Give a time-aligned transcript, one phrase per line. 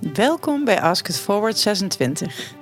[0.00, 2.54] Welkom bij Ask It Forward 26.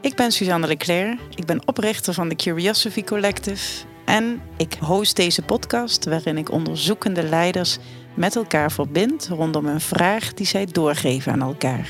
[0.00, 5.42] Ik ben Suzanne Leclerc, ik ben oprichter van de Curiosity Collective en ik host deze
[5.42, 7.78] podcast waarin ik onderzoekende leiders
[8.14, 11.88] met elkaar verbind rondom een vraag die zij doorgeven aan elkaar.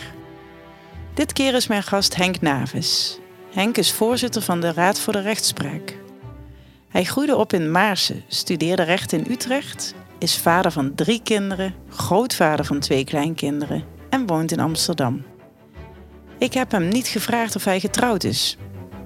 [1.14, 3.18] Dit keer is mijn gast Henk Navis.
[3.52, 5.96] Henk is voorzitter van de Raad voor de Rechtspraak.
[6.88, 12.64] Hij groeide op in Maarsen, studeerde recht in Utrecht, is vader van drie kinderen, grootvader
[12.64, 15.22] van twee kleinkinderen en woont in Amsterdam.
[16.38, 18.56] Ik heb hem niet gevraagd of hij getrouwd is,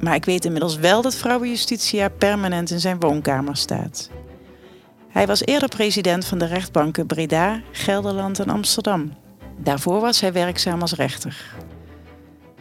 [0.00, 4.10] maar ik weet inmiddels wel dat vrouwenjustitia permanent in zijn woonkamer staat.
[5.08, 9.12] Hij was eerder president van de rechtbanken Breda, Gelderland en Amsterdam.
[9.58, 11.54] Daarvoor was hij werkzaam als rechter.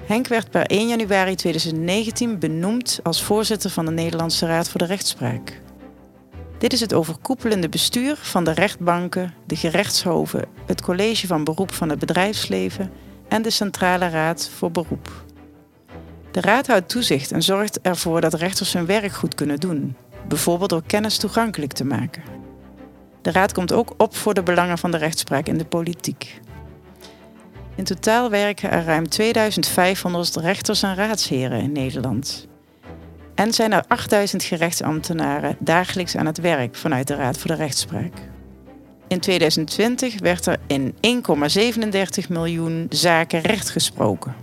[0.06, 4.86] Henk werd per 1 januari 2019 benoemd als voorzitter van de Nederlandse Raad voor de
[4.86, 5.62] Rechtspraak.
[6.64, 11.90] Dit is het overkoepelende bestuur van de rechtbanken, de gerechtshoven, het college van beroep van
[11.90, 12.92] het bedrijfsleven
[13.28, 15.24] en de Centrale Raad voor Beroep.
[16.32, 19.96] De raad houdt toezicht en zorgt ervoor dat rechters hun werk goed kunnen doen,
[20.28, 22.24] bijvoorbeeld door kennis toegankelijk te maken.
[23.22, 26.40] De raad komt ook op voor de belangen van de rechtspraak in de politiek.
[27.76, 32.48] In totaal werken er ruim 2500 rechters en raadsheren in Nederland.
[33.36, 38.14] En zijn er 8000 gerechtsambtenaren dagelijks aan het werk vanuit de Raad voor de Rechtspraak.
[39.08, 40.94] In 2020 werd er in
[42.24, 44.36] 1,37 miljoen zaken recht gesproken.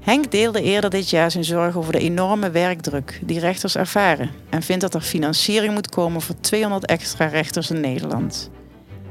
[0.00, 4.62] Henk deelde eerder dit jaar zijn zorg over de enorme werkdruk die rechters ervaren en
[4.62, 8.50] vindt dat er financiering moet komen voor 200 extra rechters in Nederland.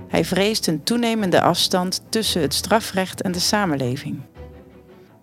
[0.08, 4.22] Hij vreest een toenemende afstand tussen het strafrecht en de samenleving.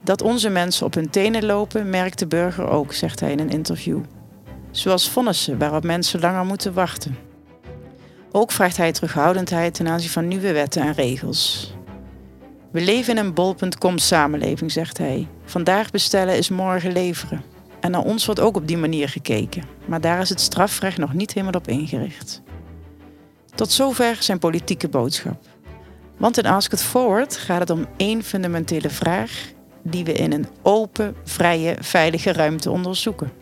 [0.04, 3.50] Dat onze mensen op hun tenen lopen, merkt de burger ook, zegt hij in een
[3.50, 4.00] interview.
[4.70, 7.16] Zoals vonnissen waarop mensen langer moeten wachten.
[8.32, 11.74] Ook vraagt hij terughoudendheid ten aanzien van nieuwe wetten en regels.
[12.70, 15.28] We leven in een bol.com samenleving, zegt hij.
[15.44, 17.42] Vandaag bestellen is morgen leveren.
[17.80, 19.64] En naar ons wordt ook op die manier gekeken.
[19.86, 22.42] Maar daar is het strafrecht nog niet helemaal op ingericht.
[23.54, 25.44] Tot zover zijn politieke boodschap.
[26.16, 29.52] Want in Ask It Forward gaat het om één fundamentele vraag
[29.82, 33.32] die we in een open, vrije, veilige ruimte onderzoeken.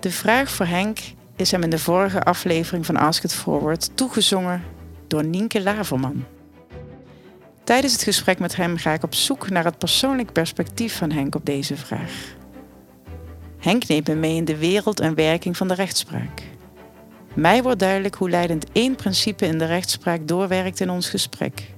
[0.00, 0.98] De vraag voor Henk
[1.36, 4.62] is hem in de vorige aflevering van Ask It Forward toegezongen
[5.06, 6.24] door Nienke Laverman.
[7.64, 11.34] Tijdens het gesprek met hem ga ik op zoek naar het persoonlijk perspectief van Henk
[11.34, 12.34] op deze vraag.
[13.58, 16.42] Henk neemt me mee in de wereld en werking van de rechtspraak.
[17.34, 21.73] Mij wordt duidelijk hoe leidend één principe in de rechtspraak doorwerkt in ons gesprek.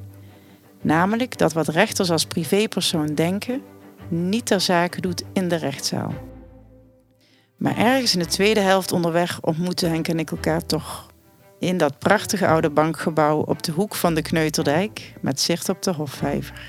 [0.87, 3.63] Namelijk dat wat rechters als privépersoon denken,
[4.09, 6.15] niet ter zake doet in de rechtszaal.
[7.57, 11.07] Maar ergens in de tweede helft onderweg ontmoeten Henk en ik elkaar toch.
[11.59, 15.93] In dat prachtige oude bankgebouw op de hoek van de Kneuterdijk met zicht op de
[15.93, 16.61] Hofvijver.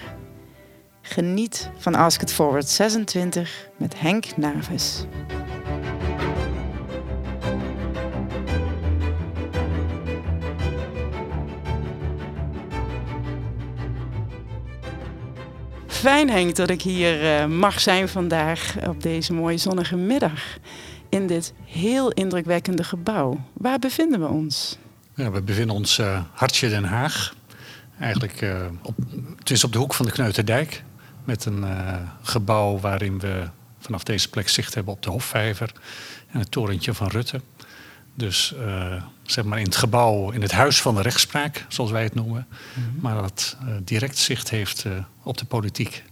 [1.01, 5.05] Geniet van Ask It Forward 26 met Henk Navis.
[15.97, 20.57] Fijn Henk dat ik hier uh, mag zijn vandaag op deze mooie zonnige middag.
[21.09, 23.39] In dit heel indrukwekkende gebouw.
[23.53, 24.77] Waar bevinden we ons?
[25.15, 27.33] Ja, we bevinden ons uh, hartje Den Haag.
[27.99, 28.95] Eigenlijk uh, op,
[29.37, 30.83] het is op de hoek van de Kneuterdijk.
[31.23, 31.65] Met een
[32.21, 33.43] gebouw waarin we
[33.79, 35.71] vanaf deze plek zicht hebben op de Hofvijver.
[36.31, 37.41] En het torentje van Rutte.
[38.17, 38.53] Dus
[39.23, 42.47] zeg maar in het gebouw, in het huis van de rechtspraak, zoals wij het noemen.
[42.49, 42.93] Mm -hmm.
[43.01, 44.85] Maar dat direct zicht heeft
[45.23, 46.03] op de politiek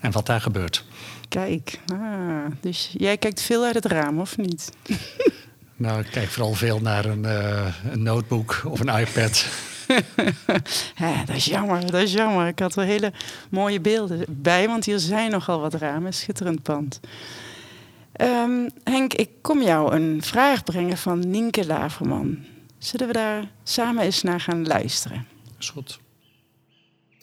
[0.00, 0.84] en wat daar gebeurt.
[1.28, 4.72] Kijk, ah, dus jij kijkt veel uit het raam, of niet?
[5.76, 9.46] nou, ik kijk vooral veel naar een, uh, een notebook of een iPad.
[11.04, 12.46] ja, dat is jammer, dat is jammer.
[12.46, 13.12] Ik had er hele
[13.50, 16.14] mooie beelden bij, want hier zijn nogal wat ramen.
[16.14, 17.00] Schitterend pand.
[18.20, 22.38] Um, Henk, ik kom jou een vraag brengen van Nienke Laverman.
[22.78, 25.26] Zullen we daar samen eens naar gaan luisteren?
[25.58, 26.00] Is goed.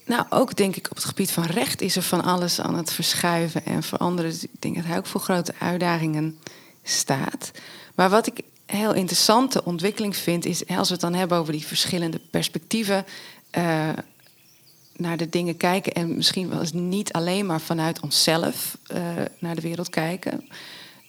[0.05, 2.91] Nou, ook denk ik op het gebied van recht is er van alles aan het
[2.91, 4.31] verschuiven en veranderen.
[4.31, 6.37] Dus ik denk dat hij ook voor grote uitdagingen
[6.83, 7.51] staat.
[7.95, 11.53] Maar wat ik een heel interessante ontwikkeling vind, is als we het dan hebben over
[11.53, 13.05] die verschillende perspectieven.
[13.57, 13.89] Uh,
[14.95, 18.99] naar de dingen kijken en misschien wel eens niet alleen maar vanuit onszelf uh,
[19.39, 20.49] naar de wereld kijken,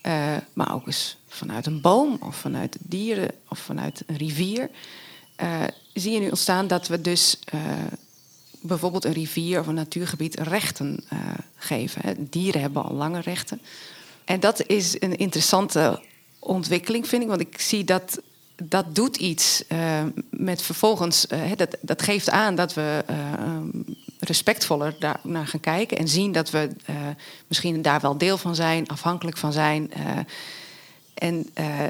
[0.03, 4.69] uh, maar ook eens vanuit een boom of vanuit dieren of vanuit een rivier.
[5.93, 7.39] zie je nu ontstaan dat we dus
[8.61, 11.19] bijvoorbeeld een rivier of een natuurgebied rechten uh,
[11.55, 12.01] geven.
[12.01, 12.13] Hè.
[12.29, 13.61] Dieren hebben al lange rechten.
[14.25, 16.01] En dat is een interessante
[16.39, 17.27] ontwikkeling, vind ik.
[17.27, 18.21] Want ik zie dat
[18.63, 21.25] dat doet iets uh, met vervolgens.
[21.33, 23.03] Uh, dat, dat geeft aan dat we
[24.21, 26.95] respectvoller daar naar gaan kijken en zien dat we uh,
[27.47, 29.91] misschien daar wel deel van zijn, afhankelijk van zijn.
[29.97, 30.17] Uh,
[31.13, 31.89] en, uh,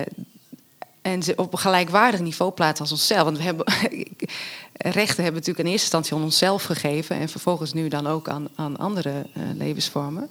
[1.01, 3.23] en ze op een gelijkwaardig niveau plaatsen als onszelf.
[3.23, 3.65] Want we hebben
[4.73, 8.47] rechten hebben natuurlijk in eerste instantie aan onszelf gegeven en vervolgens nu dan ook aan,
[8.55, 10.29] aan andere levensvormen.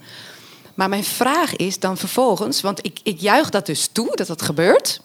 [0.75, 4.43] Maar mijn vraag is dan vervolgens, want ik, ik juich dat dus toe dat dat
[4.43, 5.01] gebeurt.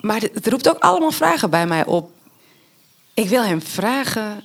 [0.00, 2.10] Maar het roept ook allemaal vragen bij mij op.
[3.14, 4.44] Ik wil hem vragen: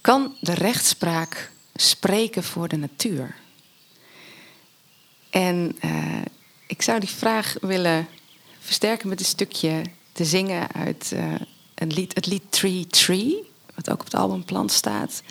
[0.00, 3.34] kan de rechtspraak spreken voor de natuur?
[5.30, 6.22] En uh,
[6.66, 8.08] ik zou die vraag willen
[8.60, 11.34] versterken met een stukje te zingen uit uh,
[11.74, 15.22] een lied, het lied Tree Tree, wat ook op het album Plant staat.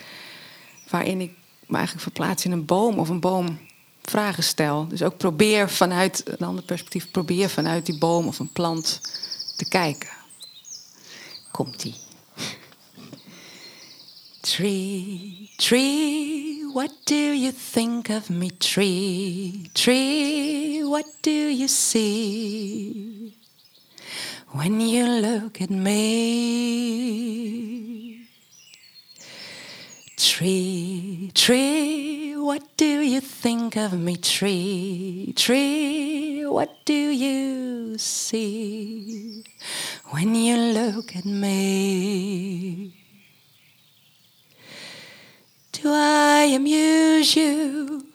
[0.90, 1.32] Waarin ik
[1.66, 3.60] me eigenlijk verplaats in een boom of een boom
[4.02, 4.88] vragen stel.
[4.88, 9.02] Dus ook probeer vanuit een ander perspectief, probeer vanuit die boom of een plant
[9.56, 10.10] te kijken.
[11.52, 12.07] Komt-ie.
[14.48, 18.50] Tree, tree, what do you think of me?
[18.50, 23.36] Tree, tree, what do you see
[24.52, 26.38] when you look at me?
[30.16, 34.16] Tree, tree, what do you think of me?
[34.16, 39.44] Tree, tree, what do you see
[40.06, 42.97] when you look at me?
[45.82, 48.08] Do I amuse you?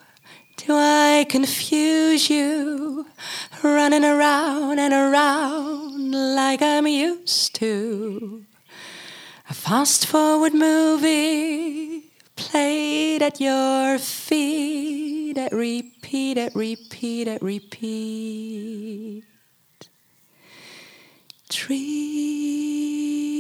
[0.56, 3.06] Do I confuse you?
[3.62, 8.44] Running around and around like I'm used to.
[9.49, 19.23] A fast forward movie played at your feet at repeat, at repeat, at repeat.
[21.49, 23.31] Tree,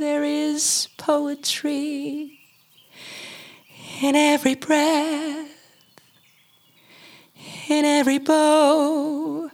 [0.00, 2.40] there is poetry
[4.00, 5.46] in every breath,
[7.68, 9.50] in every bow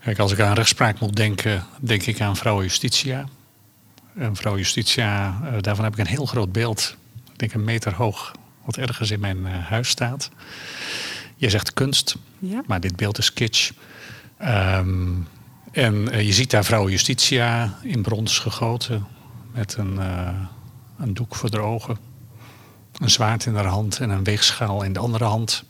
[0.00, 3.28] Kijk, als ik aan rechtspraak moet denken, denk ik aan vrouw Justitia.
[4.14, 6.96] En vrouw Justitia, uh, daarvan heb ik een heel groot beeld.
[7.32, 8.32] Ik denk een meter hoog,
[8.64, 10.30] wat ergens in mijn uh, huis staat.
[11.36, 12.62] Je zegt kunst, ja?
[12.66, 13.72] maar dit beeld is kitsch.
[14.42, 15.28] Um,
[15.72, 19.06] en uh, je ziet daar vrouw Justitia in brons gegoten
[19.52, 20.28] met een, uh,
[20.98, 21.98] een doek voor de ogen.
[22.98, 25.64] Een zwaard in haar hand en een weegschaal in de andere hand.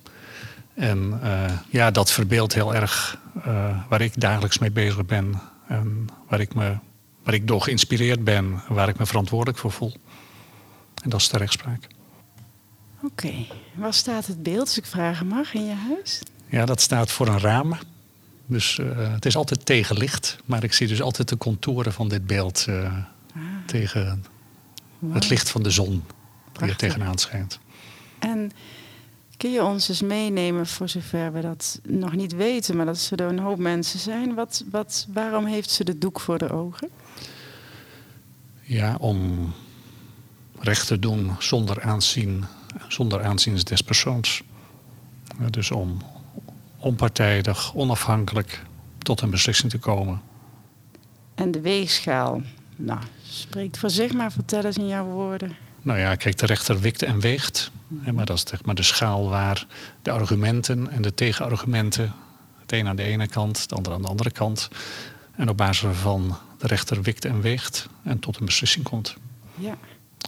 [0.74, 5.40] En uh, ja, dat verbeeldt heel erg uh, waar ik dagelijks mee bezig ben.
[5.68, 6.76] En waar ik, me,
[7.22, 8.62] waar ik door geïnspireerd ben.
[8.68, 9.94] Waar ik me verantwoordelijk voor voel.
[11.02, 11.86] En dat is de rechtspraak.
[13.02, 13.06] Oké.
[13.26, 13.48] Okay.
[13.74, 16.20] Waar staat het beeld, als ik vragen mag, in je huis?
[16.48, 17.76] Ja, dat staat voor een raam.
[18.46, 20.36] Dus uh, het is altijd tegenlicht.
[20.44, 22.66] Maar ik zie dus altijd de contouren van dit beeld
[23.36, 23.42] Ah.
[23.66, 24.24] tegen
[24.98, 25.14] wow.
[25.14, 26.04] het licht van de zon
[26.52, 27.58] die er tegenaan schijnt.
[28.18, 28.52] En
[29.36, 33.16] kun je ons eens meenemen, voor zover we dat nog niet weten, maar dat ze
[33.16, 34.34] er een hoop mensen zijn.
[34.34, 36.88] Wat, wat, waarom heeft ze de doek voor de ogen?
[38.62, 39.52] Ja, om
[40.58, 42.44] recht te doen zonder aanzien,
[42.88, 44.42] zonder aanzien des persoons.
[45.50, 46.02] Dus om
[46.78, 48.62] onpartijdig, onafhankelijk
[48.98, 50.20] tot een beslissing te komen.
[51.34, 52.42] En de weegschaal,
[52.76, 55.56] nou, spreekt voor zich, maar vertel eens in jouw woorden.
[55.82, 57.70] Nou ja, kijk, de rechter wikt en weegt.
[58.12, 59.66] Maar dat is zeg maar de schaal waar
[60.02, 62.12] de argumenten en de tegenargumenten...
[62.60, 64.68] het een aan de ene kant, het andere aan de andere kant...
[65.32, 69.16] en op basis waarvan de rechter wikt en weegt en tot een beslissing komt.
[69.54, 69.76] Ja.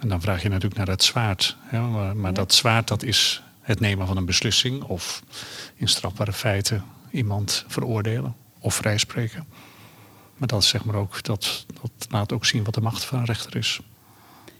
[0.00, 1.56] En dan vraag je natuurlijk naar het zwaard.
[1.60, 1.80] Hè?
[1.80, 2.36] Maar, maar ja.
[2.36, 5.22] dat zwaard dat is het nemen van een beslissing of
[5.74, 9.46] in strafbare feiten iemand veroordelen of vrijspreken.
[10.36, 13.24] Maar dat, zeg maar ook, dat, dat laat ook zien wat de macht van een
[13.24, 13.80] rechter is.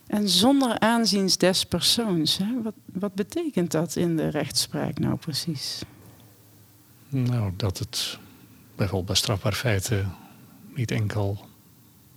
[0.07, 2.63] En zonder aanzien des persoons, hè?
[2.63, 5.83] Wat, wat betekent dat in de rechtspraak nou precies?
[7.09, 8.19] Nou, dat het
[8.77, 10.15] bijvoorbeeld bij strafbare feiten
[10.75, 11.49] niet enkel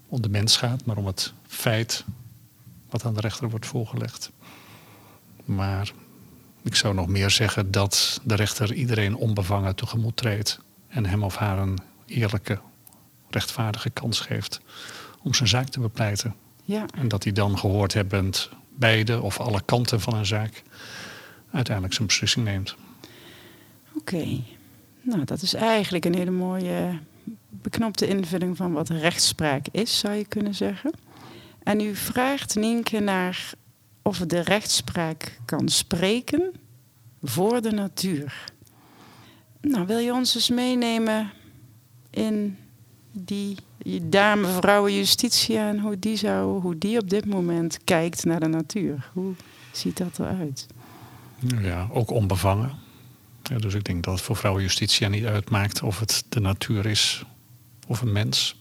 [0.08, 2.06] om de mens gaat, maar om het feit
[2.92, 4.32] wat aan de rechter wordt voorgelegd.
[5.46, 5.92] Maar
[6.64, 11.36] ik zou nog meer zeggen dat de rechter iedereen onbevangen tegemoet treedt en hem of
[11.36, 12.60] haar een eerlijke,
[13.30, 14.62] rechtvaardige kans geeft
[15.22, 16.36] om zijn zaak te bepleiten.
[16.64, 16.86] Ja.
[16.96, 20.64] En dat hij dan gehoord hebbend beide of alle kanten van een zaak
[21.52, 22.76] uiteindelijk zijn beslissing neemt.
[23.98, 24.40] Oké.
[25.02, 27.00] Nou, dat is eigenlijk een hele mooie
[27.50, 30.92] beknopte invulling van wat rechtspraak is, zou je kunnen zeggen.
[31.64, 33.54] En u vraagt Nienke naar
[34.02, 36.52] of de rechtspraak kan spreken
[37.22, 38.44] voor de natuur.
[39.62, 41.32] Nou, wil je ons eens meenemen
[42.10, 42.58] in
[43.12, 43.58] die
[44.02, 48.48] dame, vrouwen justitia en hoe die, zou, hoe die op dit moment kijkt naar de
[48.48, 49.10] natuur?
[49.14, 49.34] Hoe
[49.72, 50.68] ziet dat eruit?
[51.62, 52.72] Ja, ook onbevangen.
[53.44, 56.86] Ja, dus ik denk dat het voor vrouwen justitia niet uitmaakt of het de natuur
[56.86, 57.24] is
[57.88, 58.56] of een mens.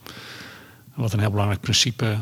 [0.95, 2.19] Wat een heel belangrijk principe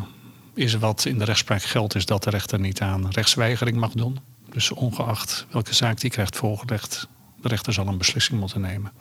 [0.58, 4.18] is wat in de rechtspraak geldt, is dat de rechter niet aan rechtsweigering mag doen.
[4.50, 7.08] Dus ongeacht welke zaak die krijgt voorgelegd,
[7.42, 8.92] de rechter zal een beslissing moeten nemen.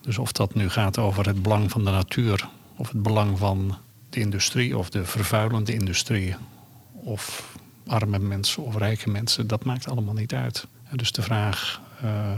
[0.00, 3.78] Dus of dat nu gaat over het belang van de natuur, of het belang van
[4.10, 6.34] de industrie, of de vervuilende industrie,
[6.92, 7.54] of
[7.86, 10.66] arme mensen of rijke mensen, dat maakt allemaal niet uit.
[10.92, 12.32] Dus de vraag uh,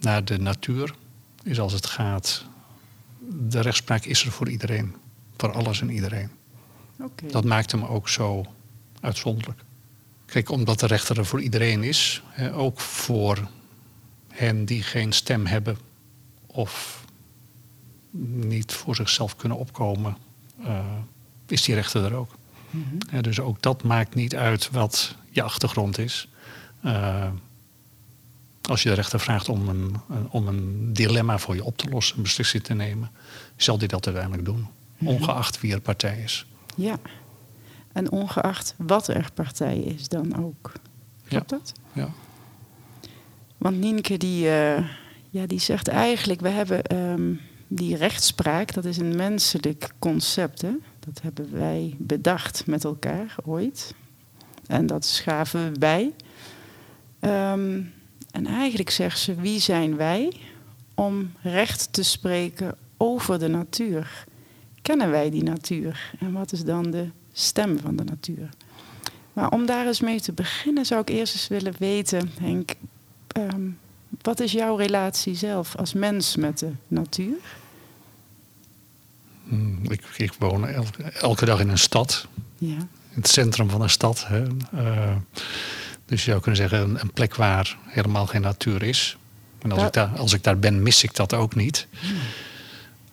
[0.00, 0.94] naar de natuur
[1.42, 2.44] is als het gaat,
[3.30, 4.94] de rechtspraak is er voor iedereen,
[5.36, 6.37] voor alles en iedereen.
[7.00, 7.30] Okay.
[7.30, 8.46] Dat maakt hem ook zo
[9.00, 9.60] uitzonderlijk.
[10.26, 13.48] Kijk, omdat de rechter er voor iedereen is, hè, ook voor
[14.28, 15.78] hen die geen stem hebben
[16.46, 17.04] of
[18.30, 20.16] niet voor zichzelf kunnen opkomen,
[20.60, 20.80] uh,
[21.46, 22.30] is die rechter er ook.
[22.70, 22.98] Mm -hmm.
[23.10, 26.28] ja, dus ook dat maakt niet uit wat je achtergrond is.
[26.84, 27.28] Uh,
[28.62, 29.96] als je de rechter vraagt om een,
[30.28, 33.10] om een dilemma voor je op te lossen, een beslissing te nemen,
[33.56, 35.10] zal die dat uiteindelijk doen, Mhm.
[35.10, 36.46] ongeacht wie er partij is.
[36.78, 36.98] Ja,
[37.92, 40.72] en ongeacht wat er partij is dan ook.
[41.28, 41.72] Klopt dat?
[41.92, 42.08] Ja.
[43.56, 44.88] Want Nienke die, uh,
[45.30, 50.62] ja, die zegt eigenlijk, we hebben um, die rechtspraak, dat is een menselijk concept.
[50.62, 50.70] Hè?
[51.00, 53.94] Dat hebben wij bedacht met elkaar ooit.
[54.66, 56.12] En dat schaven we bij.
[57.20, 57.92] Um,
[58.30, 60.32] en eigenlijk zegt ze, wie zijn wij
[60.94, 64.26] om recht te spreken over de natuur?
[64.88, 66.12] Kennen wij die natuur?
[66.18, 68.48] En wat is dan de stem van de natuur?
[69.32, 72.72] Maar om daar eens mee te beginnen zou ik eerst eens willen weten, Henk,
[73.36, 73.78] um,
[74.22, 77.36] wat is jouw relatie zelf als mens met de natuur?
[79.48, 82.26] Hmm, ik, ik, woon elke, elke, dag in een stad.
[82.58, 82.76] Ja.
[83.10, 84.26] In het centrum van een stad.
[84.26, 84.46] Hè.
[84.74, 85.16] Uh,
[86.04, 89.16] dus je zou kunnen zeggen, een, een, plek waar helemaal geen natuur is.
[89.58, 91.86] En als, Dat- ik, daar, als ik daar ben, mis ik dat ook niet.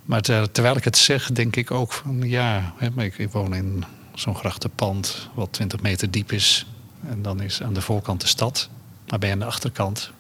[0.06, 3.54] Maar ter- terwijl ik het zeg, denk ik ook van ja, hè, maar ik, woon
[3.54, 3.84] in
[4.14, 6.66] zo'n grachtenpand wat 20 meter diep is.
[7.08, 8.70] En dan is aan de voorkant de stad.
[9.08, 10.12] Maar je aan de achterkant,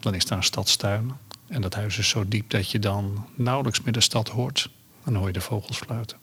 [0.00, 1.12] dan is daar een stadstuin.
[1.46, 4.70] En dat huis is zo diep dat je dan nauwelijks meer de stad hoort.
[5.04, 6.16] Dan hoor je de vogels fluiten.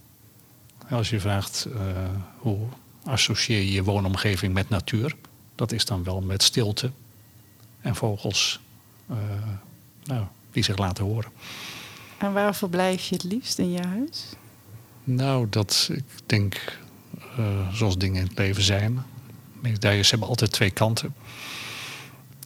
[0.87, 1.79] En als je vraagt eh,
[2.37, 2.67] hoe
[3.03, 5.15] associeer je je woonomgeving met natuur,
[5.55, 6.91] dat is dan wel met stilte
[7.81, 8.59] en vogels
[9.07, 9.15] eh,
[10.03, 11.31] nou, die zich laten horen.
[12.19, 14.25] En waar verblijf je het liefst in je huis?
[15.03, 16.79] Nou, dat ik denk,
[17.37, 19.03] eh, zoals dingen in het leven zijn.
[19.61, 21.13] Medailles hebben altijd twee kanten.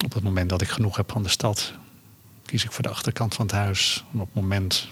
[0.05, 1.73] Op het moment dat ik genoeg heb van de stad,
[2.45, 4.05] kies ik voor de achterkant van het huis.
[4.13, 4.87] En op het moment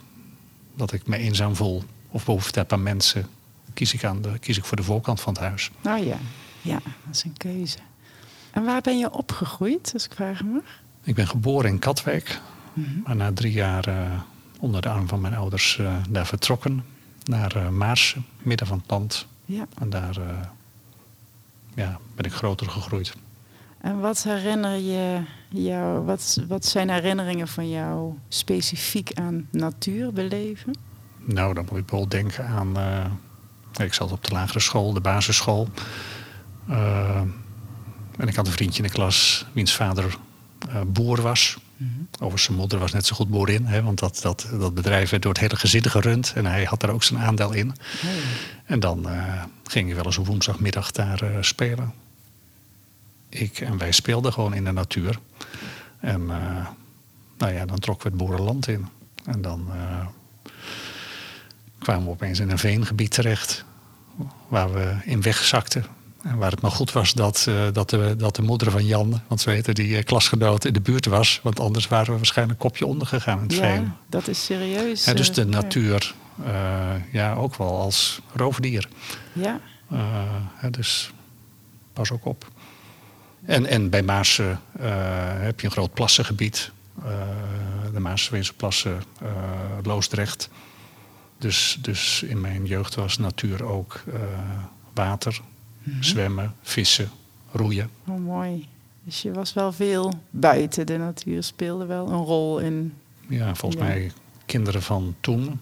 [0.75, 3.27] dat ik me eenzaam voel of behoefte heb aan mensen,
[3.73, 5.71] kies ik, aan de, kies ik voor de voorkant van het huis.
[5.81, 6.17] Nou ja,
[6.61, 7.77] ja, dat is een keuze.
[8.51, 10.63] En waar ben je opgegroeid, als ik vragen mag?
[11.03, 12.39] Ik ben geboren in Katwijk,
[12.73, 12.89] Mhm.
[13.03, 14.19] maar na drie jaar eh,
[14.61, 16.83] onder de arm van mijn ouders eh, daar vertrokken
[17.23, 19.27] naar Maarsen, midden van het land.
[19.45, 19.67] Ja.
[19.79, 20.47] En daar eh,
[21.75, 23.13] ja, ben ik groter gegroeid.
[23.77, 30.77] En wat herinner je jou, wat, wat zijn herinneringen van jou specifiek aan natuur beleven?
[31.17, 32.75] Nou, dan moet ik wel denken aan.
[33.77, 35.67] ik zat op de lagere school, de basisschool.
[38.17, 40.17] En ik had een vriendje in de klas, wiens vader
[40.87, 41.57] boer was.
[42.11, 45.23] Overigens, zijn moeder was net zo goed boerin, hè, want dat, dat, dat bedrijf werd
[45.23, 46.33] door het hele gezin gerund.
[46.35, 47.75] En hij had daar ook zijn aandeel in.
[48.65, 51.93] En dan eh, ging je wel eens op woensdagmiddag daar eh, spelen.
[53.29, 55.19] ik en wij speelden gewoon in de natuur.
[55.99, 56.67] En uh,
[57.37, 58.87] nou ja, dan trokken we het boerenland in.
[59.25, 60.05] En dan uh,
[61.79, 63.65] kwamen we opeens in een veengebied terecht.
[64.47, 65.85] Waar we in wegzakten.
[66.21, 69.41] Waar het maar goed was dat, uh, dat, de, dat de moeder van Jan, want
[69.41, 71.39] ze weten die uh, klasgenoot, in de buurt was.
[71.43, 73.93] Want anders waren we waarschijnlijk een kopje ondergegaan in het ja, veen.
[74.09, 75.05] dat is serieus.
[75.05, 76.13] Ja, dus de natuur,
[76.45, 77.01] ja.
[77.11, 78.87] ja, ook wel als roofdier.
[79.33, 79.59] Ja.
[80.69, 81.11] dus
[81.93, 82.47] pas ook op.
[83.45, 84.59] En, en bij Maarsen
[85.39, 86.71] heb je een groot plassengebied.
[87.93, 89.03] de Maaswezenplassen,
[89.83, 90.49] Loosdrecht.
[91.37, 94.03] Dus, dus in mijn jeugd was natuur ook
[94.93, 95.41] water,
[95.83, 96.03] Mm-hmm.
[96.03, 97.09] zwemmen, vissen,
[97.51, 97.89] roeien.
[98.07, 98.67] Oh, mooi.
[99.03, 100.85] Dus je was wel veel buiten.
[100.85, 102.93] De natuur speelde wel een rol in.
[103.27, 103.87] Ja, volgens ja.
[103.87, 104.11] mij
[104.45, 105.59] kinderen van toen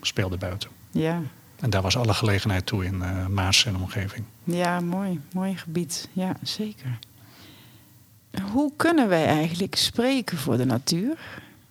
[0.00, 0.70] speelden buiten.
[0.90, 1.22] Ja.
[1.60, 4.24] En daar was alle gelegenheid toe in uh, Maas en omgeving.
[4.44, 5.20] Ja, mooi.
[5.32, 6.08] Mooi gebied.
[6.12, 6.98] Ja, zeker.
[8.52, 11.18] Hoe kunnen wij eigenlijk spreken voor de natuur?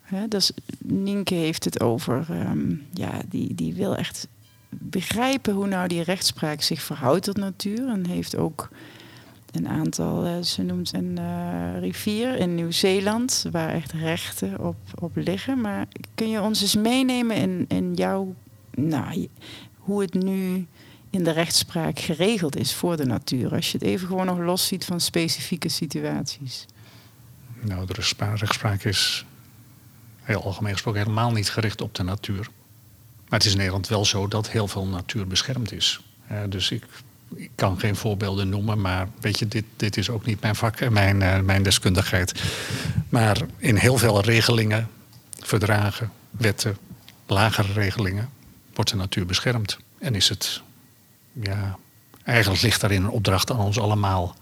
[0.02, 4.28] He, dus Nienke heeft het over, um, ja, die, die wil echt
[4.70, 7.88] begrijpen hoe nou die rechtspraak zich verhoudt tot natuur.
[7.88, 8.70] En heeft ook
[9.52, 15.16] een aantal, uh, ze noemt een uh, rivier in Nieuw-Zeeland, waar echt rechten op, op
[15.16, 15.62] liggen.
[15.62, 18.36] Maar kun je ons eens meenemen in, in jouw,
[18.72, 19.28] nou,
[19.76, 20.68] hoe het nu
[21.10, 23.54] in de rechtspraak geregeld is voor de natuur?
[23.54, 26.66] Als je het even gewoon nog los ziet van specifieke situaties.
[27.62, 27.94] Nou, de
[28.36, 29.26] rechtspraak is
[30.22, 32.50] heel algemeen gesproken helemaal niet gericht op de natuur.
[33.30, 36.00] Maar het is in Nederland wel zo dat heel veel natuur beschermd is.
[36.50, 36.84] dus ik,
[37.36, 40.80] ik, kan geen voorbeelden noemen, maar weet je, dit, dit is ook niet mijn vak
[40.80, 42.44] en mijn, uh, mijn deskundigheid.
[43.10, 44.90] Maar in heel veel regelingen,
[45.40, 46.78] verdragen, wetten,
[47.26, 48.30] lagere regelingen,
[48.74, 49.78] wordt de natuur beschermd.
[49.98, 50.62] En is het,
[51.42, 51.78] ja,
[52.24, 54.36] eigenlijk ligt daarin een opdracht aan ons allemaal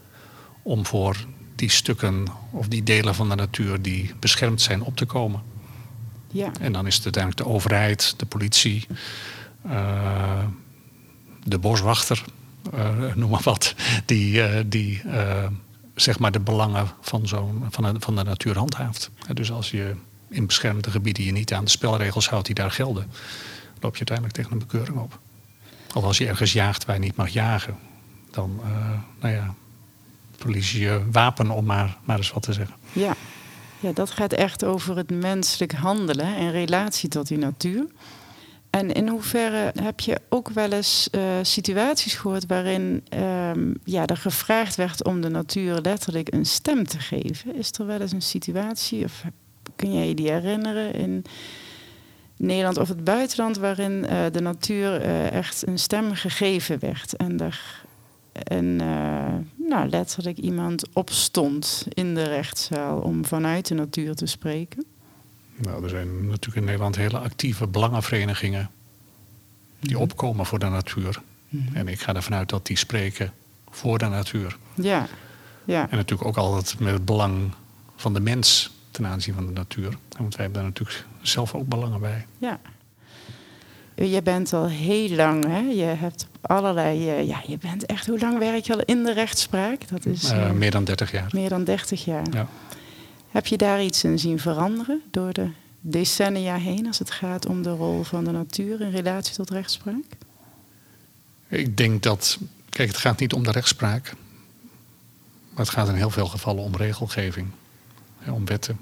[0.61, 1.25] om voor
[1.55, 5.41] die stukken of die delen van de natuur die beschermd zijn op te komen.
[6.31, 6.51] Ja.
[6.59, 8.87] En dan is het uiteindelijk de overheid, de politie,
[9.65, 10.43] uh,
[11.43, 12.23] de boswachter,
[12.73, 13.75] uh, noem maar wat,
[14.05, 15.01] die, uh, die
[15.95, 19.11] zeg maar de belangen van, zo van, de, van de natuur handhaaft.
[19.33, 19.95] Dus als je
[20.29, 23.11] in beschermde gebieden je niet aan de spelregels houdt die daar gelden,
[23.79, 25.19] loop je uiteindelijk tegen een bekeuring op.
[25.93, 27.77] Of als je ergens jaagt waar je niet mag jagen,
[28.31, 28.61] dan
[29.19, 29.53] nou ja,
[30.37, 32.75] verlies je je wapen om maar, maar eens wat te zeggen.
[32.91, 33.15] Ja.
[33.79, 37.85] Ja, dat gaat echt over het menselijk handelen in relatie tot die natuur.
[38.69, 43.03] En in hoeverre heb je ook wel eens uh, situaties gehoord waarin
[43.53, 47.55] um, ja, er gevraagd werd om de natuur letterlijk een stem te geven?
[47.55, 49.23] Is er wel eens een situatie, of
[49.75, 51.25] kun jij je die herinneren in
[52.37, 57.39] Nederland of het buitenland, waarin uh, de natuur uh, echt een stem gegeven werd en
[57.39, 57.85] er
[58.43, 64.85] en uh, nou, letterlijk iemand opstond in de rechtszaal om vanuit de natuur te spreken?
[65.55, 68.69] Nou, er zijn natuurlijk in Nederland hele actieve belangenverenigingen
[69.79, 70.01] die mm.
[70.01, 71.21] opkomen voor de natuur.
[71.49, 71.67] Mm.
[71.73, 73.33] En ik ga ervan uit dat die spreken
[73.69, 74.57] voor de natuur.
[74.73, 75.07] Ja.
[75.65, 75.89] ja.
[75.89, 77.51] En natuurlijk ook altijd met het belang
[77.95, 79.97] van de mens ten aanzien van de natuur.
[80.17, 82.25] Want wij hebben daar natuurlijk zelf ook belangen bij.
[82.37, 82.59] Ja.
[83.95, 85.59] Je bent al heel lang, hè?
[85.59, 87.19] je hebt allerlei.
[87.19, 88.07] Uh, ja, je bent echt.
[88.07, 89.87] Hoe lang werk je al in de rechtspraak?
[89.89, 90.31] Dat is.
[90.31, 91.29] Uh, meer dan 30 jaar.
[91.31, 92.25] Meer dan 30 jaar.
[92.31, 92.47] Ja.
[93.29, 97.63] Heb je daar iets in zien veranderen door de decennia heen als het gaat om
[97.63, 100.03] de rol van de natuur in relatie tot rechtspraak?
[101.47, 102.37] Ik denk dat.
[102.69, 104.13] Kijk, het gaat niet om de rechtspraak.
[105.49, 107.47] Maar het gaat in heel veel gevallen om regelgeving.
[108.27, 108.79] om wetten.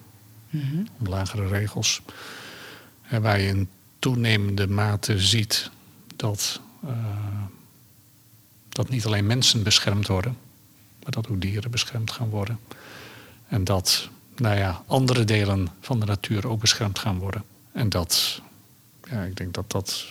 [0.49, 0.87] Mm -hmm.
[0.99, 2.01] Om lagere regels.
[3.09, 5.71] En waar je in toenemende mate ziet
[6.15, 6.91] dat, uh,
[8.75, 10.37] dat niet alleen mensen beschermd worden,
[11.03, 12.59] maar dat ook dieren beschermd gaan worden.
[13.47, 17.43] En dat nou ja, andere delen van de natuur ook beschermd gaan worden.
[17.71, 18.41] En dat,
[19.09, 20.05] ja, ik denk dat dat,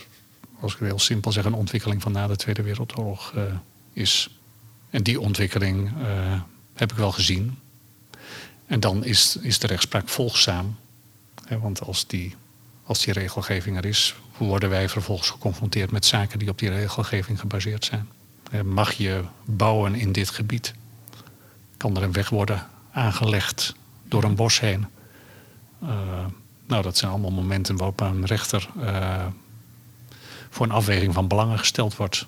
[0.60, 3.42] als ik het heel simpel zeg, een ontwikkeling van na de Tweede Wereldoorlog uh,
[3.92, 4.30] is.
[4.90, 6.40] En die ontwikkeling uh,
[6.74, 7.58] heb ik wel gezien.
[8.66, 10.76] En dan is, is de rechtspraak volgzaam.
[11.60, 12.36] Want als die
[12.84, 17.40] als die regelgeving er is, worden wij vervolgens geconfronteerd met zaken die op die regelgeving
[17.40, 18.08] gebaseerd zijn?
[18.54, 20.74] Eh, mag je bouwen in dit gebied?
[21.76, 24.86] Kan er een weg worden aangelegd door een bos heen?
[25.82, 25.90] Uh,
[26.66, 29.26] nou, dat zijn allemaal momenten waarop een rechter uh,
[30.50, 32.26] voor een afweging van belangen gesteld wordt.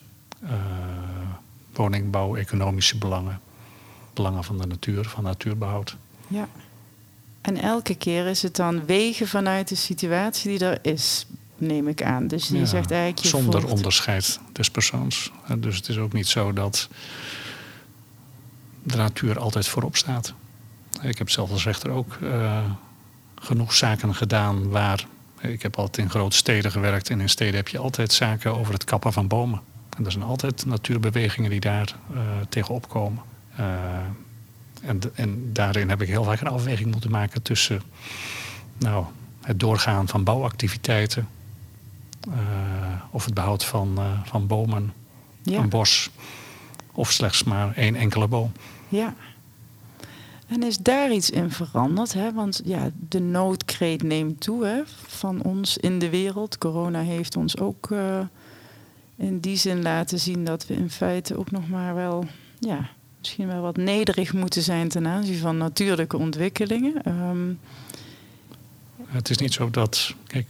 [1.73, 3.41] Woningbouw, economische belangen,
[4.15, 5.97] belangen van de natuur, van natuurbehoud.
[6.29, 6.49] Ja.
[7.41, 11.27] En elke keer is het dan wegen vanuit de situatie die er is,
[11.59, 12.27] neem ik aan.
[12.27, 13.23] Dus je zegt eigenlijk.
[13.23, 13.77] Je zonder volgt...
[13.77, 15.31] onderscheid des persoons.
[15.59, 16.89] Dus het is ook niet zo dat
[18.83, 20.35] de natuur altijd voorop staat.
[21.03, 22.65] Ik heb zelf als rechter ook uh,
[23.35, 25.07] genoeg zaken gedaan waar.
[25.41, 28.73] Ik heb altijd in grote steden gewerkt en in steden heb je altijd zaken over
[28.73, 29.61] het kappen van bomen.
[29.97, 33.23] En er zijn altijd natuurbewegingen die daar uh, tegenop komen.
[33.61, 33.67] Uh,
[34.83, 37.83] en, en, daarin heb ik heel vaak een afweging moeten maken tussen
[38.79, 39.05] nou,
[39.43, 41.29] het doorgaan van bouwactiviteiten
[43.11, 44.93] of het behoud van, van bomen,
[45.43, 45.59] ja.
[45.59, 46.11] een bos
[46.93, 48.53] of slechts maar één enkele boom.
[48.89, 49.15] Ja.
[50.47, 52.13] En is daar iets in veranderd?
[52.13, 52.33] Hè?
[52.33, 56.59] Want ja, de noodkreet neemt toe hè, van ons in de wereld.
[56.59, 58.21] Corona heeft ons ook uh,
[59.17, 62.25] in die zin laten zien dat we in feite ook nog maar wel,
[62.59, 67.09] ja, misschien wel wat nederig moeten zijn ten aanzien van natuurlijke ontwikkelingen.
[67.29, 67.59] Um,
[69.07, 70.49] het is niet zo dat, kijk,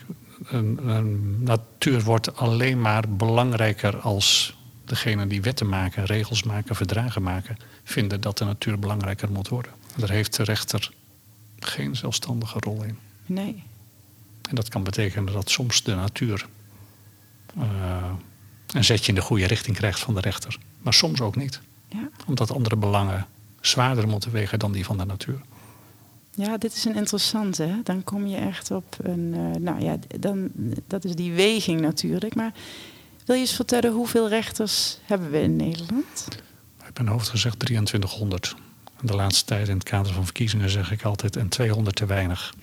[1.38, 8.20] natuur wordt alleen maar belangrijker als degenen die wetten maken, regels maken, verdragen maken, vinden
[8.20, 9.72] dat de natuur belangrijker moet worden.
[9.96, 10.90] Daar heeft de rechter
[11.58, 12.98] geen zelfstandige rol in.
[13.26, 13.62] Nee.
[14.48, 16.46] En dat kan betekenen dat soms de natuur
[17.58, 17.64] uh,
[18.72, 20.58] een zetje in de goede richting krijgt van de rechter.
[20.82, 21.60] Maar soms ook niet.
[21.88, 22.08] Ja.
[22.26, 23.26] Omdat andere belangen
[23.60, 25.40] zwaarder moeten wegen dan die van de natuur.
[26.36, 27.62] Ja, dit is een interessante.
[27.62, 27.82] Hè?
[27.82, 29.34] Dan kom je echt op een.
[29.36, 30.50] Uh, nou ja, dan,
[30.86, 32.34] dat is die weging natuurlijk.
[32.34, 32.52] Maar
[33.24, 36.28] wil je eens vertellen hoeveel rechters hebben we in Nederland?
[36.88, 38.54] Ik heb hoofd gezegd 2300.
[39.00, 42.54] De laatste tijd in het kader van verkiezingen zeg ik altijd en 200 te weinig.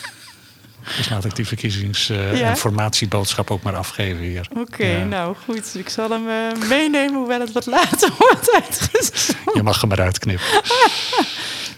[0.96, 4.48] dus laat ik die verkiezingsinformatieboodschap uh, ook maar afgeven hier.
[4.56, 5.74] Oké, nou goed.
[5.74, 9.54] Ik zal hem uh, meenemen, hoewel het wat later wordt uitgezonden.
[9.54, 10.46] Je mag hem eruit knippen.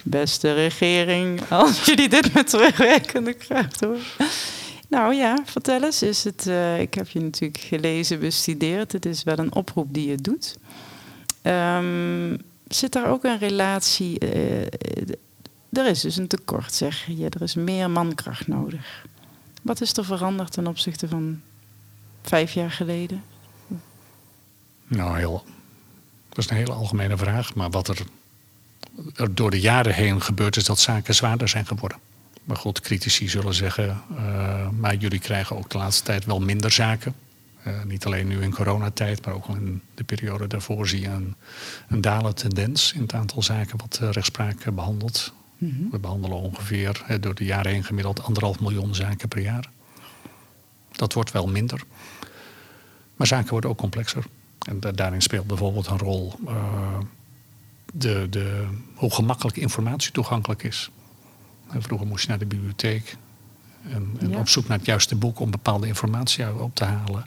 [0.03, 3.99] Beste regering, als jullie dit met terugwerkende kracht hoor.
[4.89, 6.03] Nou ja, vertel eens.
[6.03, 8.93] Is het, uh, ik heb je natuurlijk gelezen, bestudeerd.
[8.93, 10.57] Het is wel een oproep die je doet.
[11.43, 14.25] Um, zit daar ook een relatie?
[14.25, 14.61] Uh,
[15.73, 17.29] er is dus een tekort, zeg je.
[17.29, 19.05] Er is meer mankracht nodig.
[19.63, 21.41] Wat is er veranderd ten opzichte van
[22.23, 23.23] vijf jaar geleden?
[24.87, 25.45] Nou, heel,
[26.29, 27.55] dat is een hele algemene vraag.
[27.55, 27.99] Maar wat er,
[29.15, 31.99] er door de jaren heen gebeurt, is dat zaken zwaarder zijn geworden.
[32.45, 36.71] Maar goed, critici zullen zeggen, uh, maar jullie krijgen ook de laatste tijd wel minder
[36.71, 37.15] zaken.
[37.67, 41.35] Uh, niet alleen nu in coronatijd, maar ook in de periode daarvoor zie je een,
[41.89, 45.33] een dalende tendens in het aantal zaken wat uh, rechtspraak behandelt.
[45.59, 45.91] Mm -hmm.
[45.91, 49.71] We behandelen ongeveer uh, door de jaren heen gemiddeld anderhalf miljoen zaken per jaar.
[50.93, 51.83] Dat wordt wel minder.
[53.17, 54.25] Maar zaken worden ook complexer.
[54.59, 56.35] En daarin speelt bijvoorbeeld een rol
[57.93, 60.91] de, de, hoe gemakkelijk informatie toegankelijk is.
[61.79, 63.17] Vroeger moest je naar de bibliotheek
[63.89, 64.39] en, en ja.
[64.39, 67.27] op zoek naar het juiste boek om bepaalde informatie op te halen.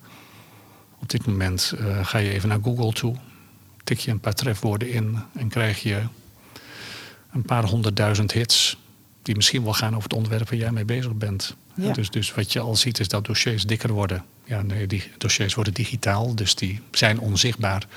[0.99, 3.15] Op dit moment uh, ga je even naar Google toe,
[3.83, 6.03] tik je een paar trefwoorden in en krijg je
[7.31, 8.77] een paar honderdduizend hits.
[9.21, 11.55] Die misschien wel gaan over het onderwerp waar jij mee bezig bent.
[11.75, 11.93] Ja.
[11.93, 14.23] Dus, dus wat je al ziet is dat dossiers dikker worden.
[14.43, 17.87] Ja, nee, die dossiers worden digitaal, dus die zijn onzichtbaar.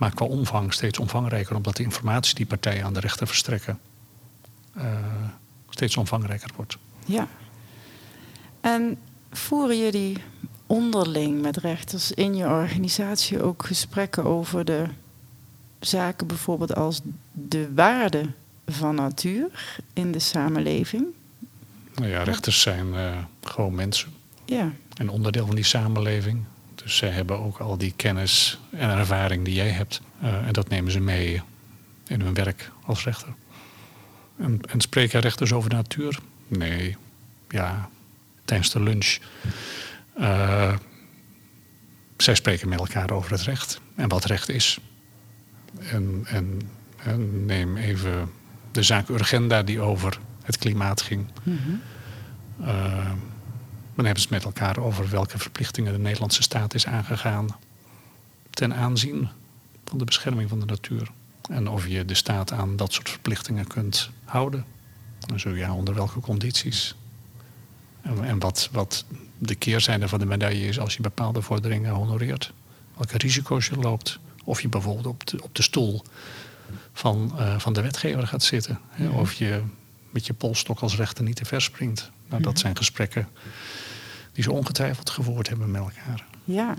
[0.00, 3.78] Maar qua omvang steeds omvangrijker, omdat de informatie die partijen aan de rechter verstrekken.
[4.76, 4.84] Uh,
[5.68, 6.78] steeds omvangrijker wordt.
[7.06, 7.28] Ja.
[8.60, 8.98] En
[9.30, 10.16] voeren jullie
[10.66, 14.86] onderling met rechters in je organisatie ook gesprekken over de
[15.80, 17.00] zaken bijvoorbeeld als
[17.32, 18.30] de waarde
[18.66, 21.06] van natuur in de samenleving?
[21.94, 24.12] Nou ja, rechters zijn uh, gewoon mensen.
[24.44, 24.72] Ja.
[24.94, 26.44] En onderdeel van die samenleving.
[26.82, 30.00] Dus zij hebben ook al die kennis en ervaring die jij hebt.
[30.22, 31.42] Uh, en dat nemen ze mee
[32.06, 33.34] in hun werk als rechter.
[34.38, 36.18] En, en spreken rechters over de natuur?
[36.46, 36.96] Nee.
[37.48, 37.88] Ja,
[38.44, 39.18] tijdens de lunch.
[40.18, 40.76] Uh,
[42.16, 44.78] zij spreken met elkaar over het recht en wat recht is.
[45.78, 46.60] En, en,
[46.96, 48.30] en neem even
[48.70, 51.26] de zaak Urgenda die over het klimaat ging.
[51.42, 51.80] Mm -hmm.
[52.68, 53.10] uh,
[54.00, 57.56] dan hebben ze het met elkaar over welke verplichtingen de Nederlandse staat is aangegaan
[58.50, 59.28] ten aanzien
[59.84, 61.10] van de bescherming van de natuur.
[61.50, 64.64] En of je de staat aan dat soort verplichtingen kunt houden.
[65.26, 66.94] En zo ja, onder welke condities.
[68.02, 69.04] En, en wat, wat
[69.38, 72.52] de keerzijde van de medaille is als je bepaalde vorderingen honoreert.
[72.96, 74.18] Welke risico's je loopt.
[74.44, 76.02] Of je bijvoorbeeld op de, op de stoel
[76.92, 78.80] van, uh, van de wetgever gaat zitten.
[78.88, 79.08] Hè?
[79.08, 79.62] Of je
[80.10, 82.10] met je polstok als rechter niet te ver springt.
[82.28, 83.28] Nou, dat zijn gesprekken
[84.32, 86.26] die ze ongetwijfeld gevoerd hebben met elkaar.
[86.44, 86.74] Ja.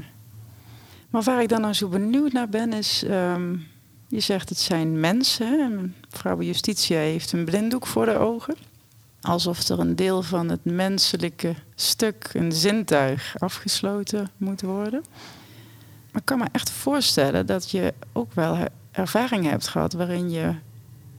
[1.09, 3.03] Maar waar ik dan nou zo benieuwd naar ben, is...
[3.03, 3.69] Um,
[4.11, 5.95] je zegt het zijn mensen.
[6.11, 8.55] Mevrouw Justitia heeft een blinddoek voor de ogen.
[9.21, 15.03] Alsof er een deel van het menselijke stuk, een zintuig, afgesloten moet worden.
[16.11, 18.57] Maar ik kan me echt voorstellen dat je ook wel
[18.91, 20.53] ervaring hebt gehad waarin je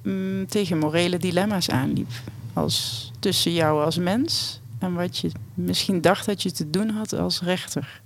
[0.02, 2.10] mm, tegen morele dilemma's aanliep.
[2.52, 7.12] Als tussen jou als mens en wat je misschien dacht dat je te doen had
[7.12, 8.00] als rechter.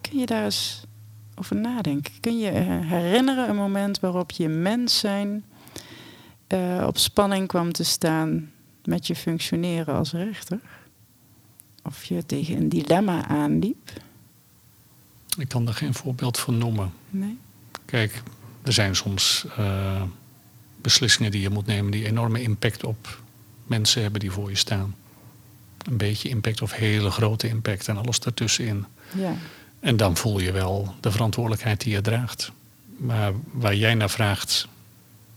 [0.00, 0.84] Kun je daar eens
[1.34, 2.12] over nadenken?
[2.20, 5.44] Kun je eh, herinneren een moment waarop je mens zijn
[6.48, 8.50] uh, op spanning kwam te staan
[8.84, 10.60] met je functioneren als rechter?
[11.82, 13.90] Of je tegen een dilemma aanliep?
[15.38, 16.92] Ik kan er geen voorbeeld van noemen.
[17.10, 17.38] Nee.
[17.84, 18.22] Kijk,
[18.62, 20.02] er zijn soms uh,
[20.80, 23.22] beslissingen die je moet nemen die enorme impact op
[23.66, 24.94] mensen hebben die voor je staan.
[25.84, 28.86] Een beetje impact of hele grote impact en alles daartussenin.
[29.16, 29.36] Ja.
[29.80, 32.52] En dan voel je wel de verantwoordelijkheid die je draagt.
[32.96, 34.68] Maar waar jij naar vraagt,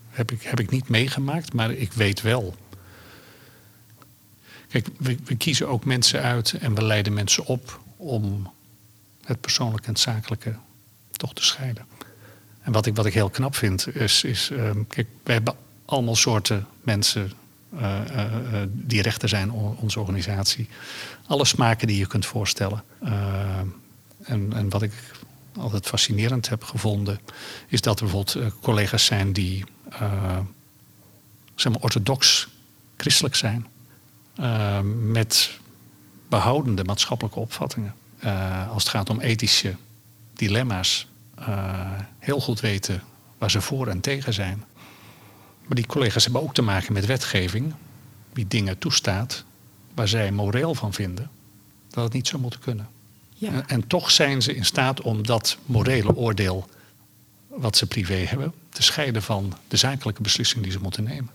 [0.09, 2.55] heb ik, heb ik niet meegemaakt, maar ik weet wel.
[4.67, 8.51] Kijk, we, we kiezen ook mensen uit en we leiden mensen op om
[9.23, 10.55] het persoonlijke en het zakelijke
[11.11, 11.85] toch te scheiden.
[12.61, 15.55] En wat ik, wat ik heel knap vind, is, is um, kijk, we hebben
[15.85, 17.31] allemaal soorten mensen
[17.73, 20.69] uh, uh, die rechter zijn, onze organisatie.
[21.27, 22.83] Alle smaken die je kunt voorstellen.
[24.23, 24.91] En, en, wat ik
[25.57, 27.19] altijd fascinerend heb gevonden,
[27.67, 29.63] is dat er bijvoorbeeld collega's zijn die
[31.55, 32.47] zeg maar orthodox
[32.97, 33.67] christelijk zijn.
[35.11, 35.59] met
[36.29, 37.93] behoudende maatschappelijke opvattingen.
[38.69, 39.75] als het gaat om ethische
[40.33, 41.07] dilemma's.
[42.19, 43.03] heel goed weten
[43.37, 44.63] waar ze voor en tegen zijn.
[45.67, 47.73] Maar die collega's hebben ook te maken met wetgeving
[48.33, 49.43] die dingen toestaat
[49.93, 51.29] waar zij moreel van vinden
[51.89, 52.87] dat het niet zou moeten kunnen.
[53.33, 53.51] Ja.
[53.51, 56.69] En, en, toch zijn ze in staat om dat morele oordeel
[57.47, 61.29] wat ze privé hebben te scheiden van de zakelijke beslissing die ze moeten nemen.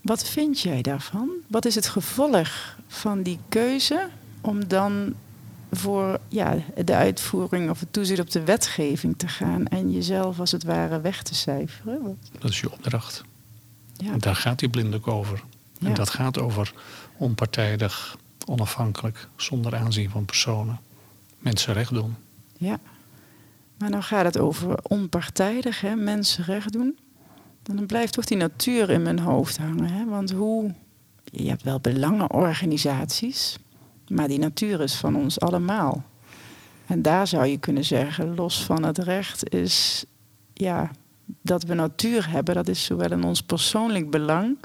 [0.00, 1.28] Wat vind jij daarvan?
[1.46, 4.08] Wat is het gevolg van die keuze
[4.40, 5.14] om dan
[5.72, 10.52] voor ja, de uitvoering of het toezicht op de wetgeving te gaan en jezelf als
[10.52, 12.18] het ware weg te cijferen?
[12.38, 13.24] Dat is je opdracht.
[14.04, 14.16] Ja.
[14.16, 15.42] Daar gaat die blinddoek over.
[15.78, 15.88] Ja.
[15.88, 16.72] En dat gaat over
[17.16, 20.80] onpartijdig, onafhankelijk, zonder aanzien van personen.
[21.38, 22.16] Mensen recht doen.
[22.56, 22.78] Ja.
[23.78, 25.94] Maar nou gaat het over onpartijdig, hè?
[25.94, 26.98] mensen recht doen.
[27.62, 29.90] Dan blijft toch die natuur in mijn hoofd hangen.
[29.90, 30.04] Hè?
[30.04, 30.74] Want hoe.
[31.24, 33.58] Je hebt wel belangenorganisaties,
[34.08, 36.02] maar die natuur is van ons allemaal.
[36.86, 40.04] En daar zou je kunnen zeggen, los van het recht, is
[40.52, 40.90] ja,
[41.42, 44.56] dat we natuur hebben, dat is zowel in ons persoonlijk belang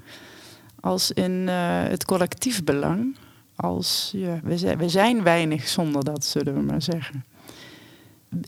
[0.80, 3.16] als in uh, het collectief belang.
[3.56, 7.26] Als, ja, we, zijn, we zijn weinig zonder dat, zullen we maar zeggen.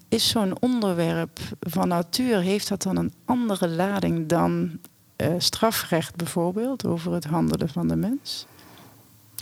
[0.10, 4.80] Is zo'n onderwerp van natuur, heeft dat dan een andere lading dan
[5.18, 8.46] uh, strafrecht bijvoorbeeld, over het handelen van de mens?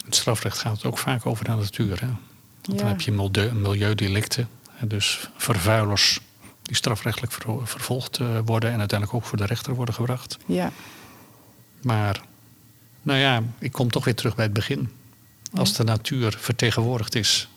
[0.05, 1.99] Het strafrecht gaat ook vaak over de natuur.
[2.01, 2.07] Hè?
[2.61, 2.75] Ja.
[2.75, 6.21] dan heb je milieu, milieudelicten, en dus vervuilers
[6.69, 10.37] die strafrechtelijk ver- vervolgd eh, worden en uiteindelijk ook voor de rechter worden gebracht.
[10.45, 10.71] Ja,
[11.81, 12.21] Maar,
[13.01, 14.89] nou ja, ik kom toch weer terug bij het begin.
[15.53, 17.49] Als de natuur vertegenwoordigd is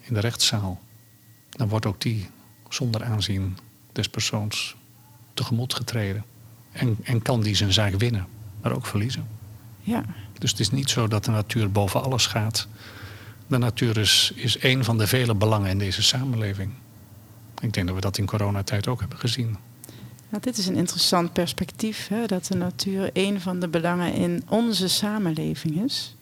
[0.00, 0.80] in de rechtszaal,
[1.50, 2.28] dan wordt ook die
[2.68, 3.58] zonder aanzien
[3.92, 4.76] des persoons
[5.34, 6.24] tegemoet getreden.
[6.72, 8.26] En, en kan die zijn zaak winnen,
[8.62, 9.26] maar ook verliezen.
[9.80, 10.04] ja,
[10.38, 12.68] Dus het is niet zo dat de natuur boven alles gaat.
[13.46, 16.70] De natuur is, is een van de vele belangen in deze samenleving.
[17.60, 19.56] Ik denk dat we dat in coronatijd ook hebben gezien.
[20.28, 24.42] Nou, dit is een interessant perspectief, hè, dat de natuur een van de belangen in
[24.48, 26.16] onze samenleving is.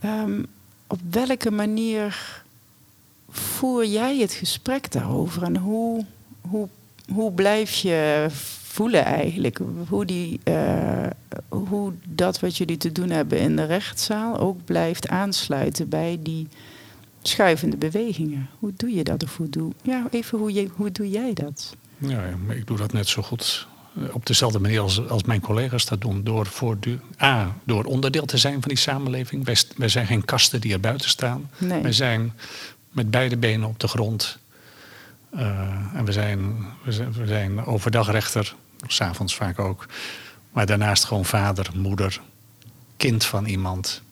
[0.00, 0.42] Ehm,
[0.86, 2.42] op welke manier
[3.30, 6.04] voer jij het gesprek daarover en hoe,
[6.40, 6.68] hoe,
[7.12, 8.26] hoe blijf je
[8.62, 9.60] voelen eigenlijk?
[9.88, 11.06] Hoe, die, eh,
[11.48, 16.48] hoe dat wat jullie te doen hebben in de rechtszaal ook blijft aansluiten bij die
[17.22, 18.48] schuivende bewegingen.
[18.58, 21.76] Hoe doe je dat of hoe doe, ja, even hoe, je, hoe doe jij dat?
[21.98, 25.84] Ja, ik doe dat net zo goed eh, op dezelfde manier als, als mijn collega's
[25.86, 26.24] dat doen.
[26.24, 29.44] Door, voortdu- A, door onderdeel te zijn van die samenleving.
[29.44, 31.50] Wij, wij zijn geen kasten die er buiten staan.
[31.58, 31.82] Nee.
[31.82, 32.32] Wij zijn
[32.90, 34.38] met beide benen op de grond.
[35.30, 38.54] Eh, en we zijn, we, zijn, we zijn overdag rechter,
[38.86, 39.86] s'avonds vaak ook.
[40.52, 42.20] Maar daarnaast gewoon vader, moeder,
[42.96, 44.02] kind van iemand.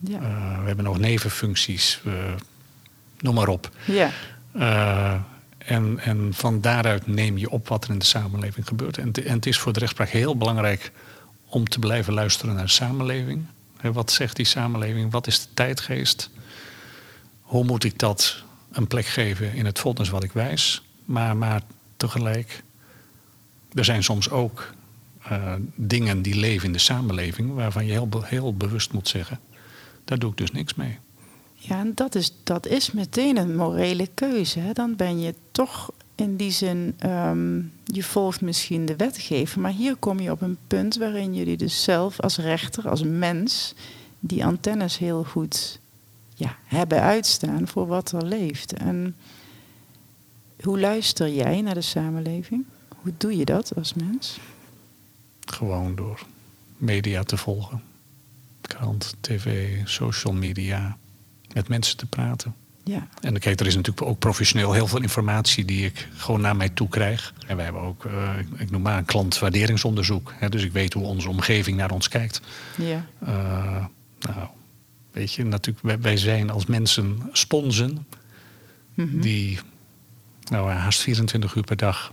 [0.00, 0.20] Ja.
[0.20, 2.00] Eh, we hebben nog nevenfuncties,
[3.18, 3.70] noem maar op.
[3.86, 4.10] ja.
[4.52, 5.14] Eh,
[5.58, 8.98] en, en van daaruit neem je op wat er in de samenleving gebeurt.
[8.98, 10.92] En, het- en het is voor de rechtspraak heel belangrijk
[11.48, 13.46] om te blijven luisteren naar de samenleving.
[13.82, 15.12] Wat zegt die samenleving?
[15.12, 16.30] Wat is de tijdgeest?
[17.40, 20.82] Hoe moet ik dat een plek geven in het vonnis wat ik wijs?
[21.04, 21.60] Maar, maar
[21.96, 22.62] tegelijk,
[23.72, 24.72] er zijn soms ook
[25.22, 27.54] eh, dingen die leven in de samenleving...
[27.54, 29.40] waarvan je heel, heel bewust moet zeggen,
[30.04, 30.98] daar doe ik dus niks mee.
[31.58, 34.58] Ja, en dat is, dat is meteen een morele keuze.
[34.58, 34.72] Hè?
[34.72, 39.96] Dan ben je toch In die zin, ehm, je volgt misschien de wetgever, maar hier
[39.96, 43.74] kom je op een punt waarin jullie dus zelf als rechter, als mens,
[44.20, 45.80] die antennes heel goed
[46.34, 48.72] ja, hebben uitstaan voor wat er leeft.
[48.72, 49.16] En
[50.62, 52.64] hoe luister jij naar de samenleving?
[52.88, 54.38] Hoe doe je dat als mens?
[55.40, 56.26] Gewoon door
[56.76, 57.82] media te volgen.
[58.60, 60.96] Krant, tv, social media.
[61.58, 62.54] Met mensen te praten.
[62.84, 63.08] Ja.
[63.20, 66.68] En kijk, er is natuurlijk ook professioneel heel veel informatie die ik gewoon naar mij
[66.68, 67.34] toe krijg.
[67.46, 70.32] En wij hebben ook, uh, ik noem maar een klantwaarderingsonderzoek.
[70.36, 72.40] Hè, dus ik weet hoe onze omgeving naar ons kijkt.
[72.76, 73.06] Ja.
[73.22, 73.84] Uh,
[74.18, 74.48] nou,
[75.12, 78.06] weet je, natuurlijk, wij, wij zijn als mensen sponsen
[78.94, 79.20] Mhm.
[79.20, 79.58] die
[80.50, 82.12] nou, haast 24 uur per dag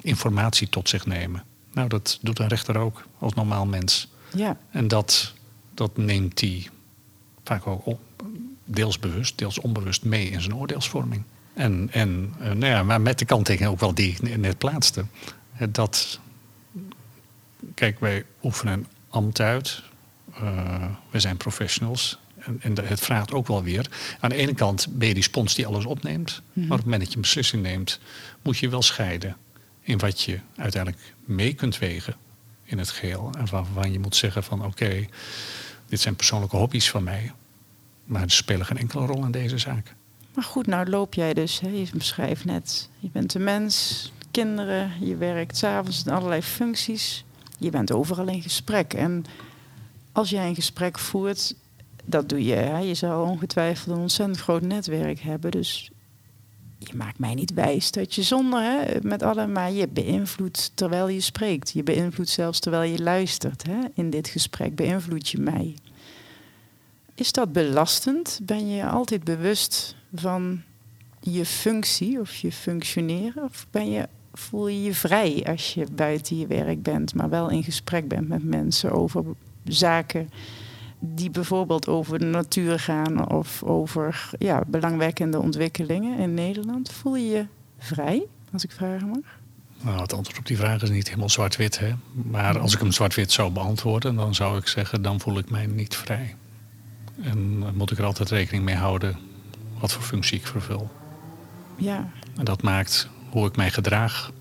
[0.00, 1.42] informatie tot zich nemen.
[1.72, 4.08] Nou, dat doet een rechter ook als normaal mens.
[4.34, 4.56] Ja.
[4.70, 5.34] En dat,
[5.74, 6.68] dat neemt hij
[7.44, 8.00] vaak ook op,
[8.64, 11.22] deels bewust, deels onbewust mee in zijn oordeelsvorming.
[11.54, 15.04] En, en eh, nou ja, maar met de kanttekening ook wel die ik net plaatste.
[15.56, 16.20] Eh, Dat,
[17.74, 19.82] kijk, wij oefenen ambt uit.
[20.34, 22.18] Eh, we zijn professionals.
[22.38, 23.90] En, en het vraagt ook wel weer.
[24.20, 26.42] Aan de ene kant ben je die spons die alles opneemt.
[26.52, 28.00] Maar op het moment dat je een beslissing neemt,
[28.42, 29.36] moet je wel scheiden
[29.80, 32.14] in wat je uiteindelijk mee kunt wegen
[32.64, 33.30] in het geheel.
[33.38, 35.06] En waarvan je moet zeggen van oké,
[35.88, 37.32] dit zijn persoonlijke hobby's van mij.
[38.04, 39.94] Maar ze spelen geen enkele rol in deze zaak.
[40.34, 44.90] Maar goed, nou loop jij dus, hè, je beschrijft net, je bent een mens, kinderen,
[45.00, 47.24] je werkt s'avonds in allerlei functies.
[47.58, 48.94] Je bent overal in gesprek.
[48.94, 49.24] En
[50.12, 51.54] als jij een gesprek voert,
[52.04, 52.54] dat doe je.
[52.54, 52.78] Hè?
[52.78, 55.50] Je zal ongetwijfeld een ontzettend groot netwerk hebben.
[55.50, 55.90] Dus
[56.78, 61.08] je maakt mij niet wijs dat je zonder, hè, met alle, maar je beïnvloedt terwijl
[61.08, 61.70] je spreekt.
[61.70, 63.62] Je beïnvloedt zelfs terwijl je luistert.
[63.66, 63.78] Hè?
[63.94, 65.74] In dit gesprek beïnvloed je mij.
[67.14, 68.40] Is dat belastend?
[68.42, 70.62] Ben je altijd bewust van
[71.20, 73.44] je functie of je functioneren?
[73.44, 77.50] Of ben je, voel je je vrij als je buiten je werk bent, maar wel
[77.50, 79.24] in gesprek bent met mensen over
[79.64, 80.30] zaken
[80.98, 86.92] die bijvoorbeeld over de natuur gaan of over ja, belangwekkende ontwikkelingen in Nederland?
[86.92, 87.46] Voel je je
[87.78, 89.38] vrij, als ik vragen mag?
[89.80, 91.80] Nou, het antwoord op die vraag is niet helemaal zwart-wit.
[92.12, 95.66] Maar als ik hem zwart-wit zou beantwoorden, dan zou ik zeggen: dan voel ik mij
[95.66, 96.34] niet vrij.
[97.22, 99.18] En dan moet ik er altijd rekening mee houden
[99.78, 100.90] wat voor functie ik vervul.
[101.76, 104.32] Ja, En dat maakt hoe ik mij gedraag,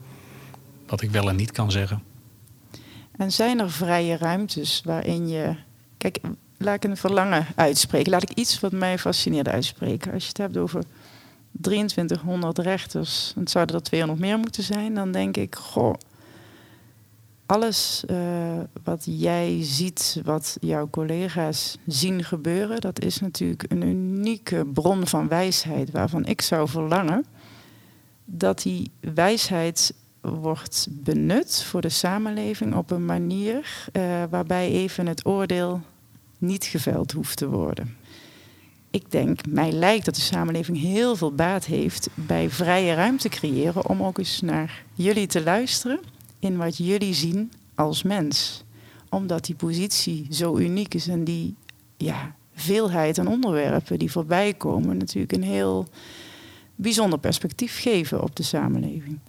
[0.88, 2.04] wat ik wel en niet kan zeggen.
[3.18, 5.56] En zijn er vrije ruimtes waarin je.
[5.98, 6.20] Kijk,
[6.58, 8.12] laat ik een verlangen uitspreken.
[8.12, 10.14] Laat ik iets wat mij fascineert uitspreken.
[10.14, 10.84] Als je het hebt over
[11.62, 15.94] 2300 rechters, en het zouden er 200 meer moeten zijn, dan denk ik, goh,
[17.54, 18.18] alles eh,
[18.84, 25.28] wat jij ziet, wat jouw collega's zien gebeuren, dat is natuurlijk een unieke bron van
[25.28, 27.26] wijsheid waarvan ik zou verlangen
[28.26, 35.26] dat die wijsheid wordt benut voor de samenleving op een manier eh, waarbij even het
[35.26, 35.82] oordeel
[36.38, 37.98] niet geveld hoeft te worden.
[38.92, 43.90] Ik denk, mij lijkt dat de samenleving heel veel baat heeft bij vrije ruimte creëren
[43.90, 46.00] om ook eens naar jullie te luisteren
[46.44, 48.64] in wat jullie zien als mens.
[49.10, 51.56] Omdat die positie zo uniek is en die
[51.98, 55.88] ja, veelheid aan onderwerpen die voorbij komen natuurlijk een heel
[56.76, 59.20] bijzonder perspectief geven op de samenleving.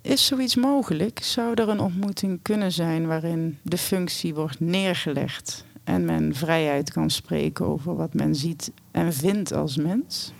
[0.00, 1.18] Is zoiets mogelijk?
[1.22, 7.10] Zou er een ontmoeting kunnen zijn waarin de functie wordt neergelegd en men vrijheid kan
[7.10, 10.32] spreken over wat men ziet en vindt als mens?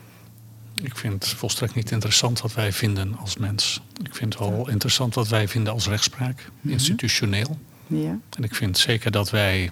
[0.83, 3.81] Ik vind het volstrekt niet interessant wat wij vinden als mens.
[4.03, 7.59] Ik vind wel interessant wat wij vinden als rechtspraak, institutioneel.
[7.87, 9.71] Ja, En ik vind zeker dat wij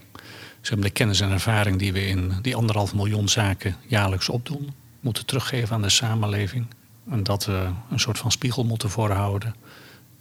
[0.61, 4.75] zeg maar, de kennis en ervaring die we in die anderhalf miljoen zaken jaarlijks opdoen,
[5.01, 6.67] moeten teruggeven aan de samenleving.
[7.11, 9.55] En dat we een soort van spiegel moeten voorhouden.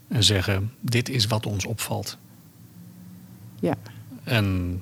[0.07, 2.17] En zeggen, dit is wat ons opvalt.
[3.59, 3.75] ja,
[4.23, 4.81] En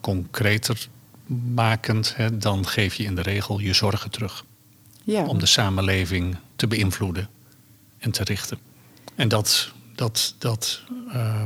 [0.00, 0.88] concreter
[1.54, 4.44] makend, hè, dan geef je in de regel je zorgen terug.
[5.12, 5.24] Ja.
[5.24, 7.28] Om de samenleving te beïnvloeden
[7.98, 8.58] en te richten.
[9.14, 10.82] En dat, dat, dat,
[11.12, 11.44] eh,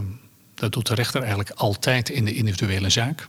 [0.55, 3.29] dat doet de rechter eigenlijk altijd in de individuele zaak.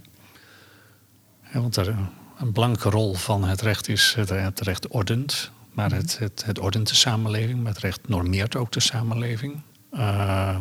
[1.53, 1.95] Ja, want er,
[2.37, 5.51] een belangrijke rol van het recht is, het, het recht ordent.
[5.71, 9.61] Maar het, het, het ordent de samenleving, maar het recht normeert ook de samenleving.
[9.91, 10.57] Eh,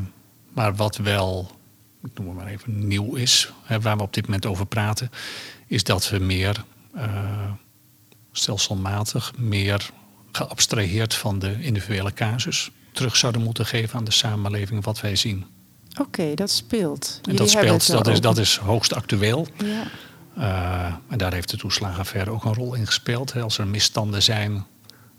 [0.52, 1.50] maar wat wel,
[2.02, 5.10] ik noem het maar even, nieuw is, hè, waar we op dit moment over praten,
[5.66, 6.64] is dat we meer
[6.94, 7.50] eh,
[8.32, 9.90] stelselmatig, meer
[10.32, 15.44] geabstraheerd van de individuele casus, terug zouden moeten geven aan de samenleving wat wij zien.
[16.00, 17.20] Oké, dat speelt.
[17.28, 19.46] En dat speelt, dat is, dat is hoogst actueel.
[19.64, 19.84] Ja,
[20.38, 23.32] Uh, en daar heeft de toeslagenaffaire ook een rol in gespeeld.
[23.32, 23.42] Hè.
[23.42, 24.64] Als er misstanden zijn,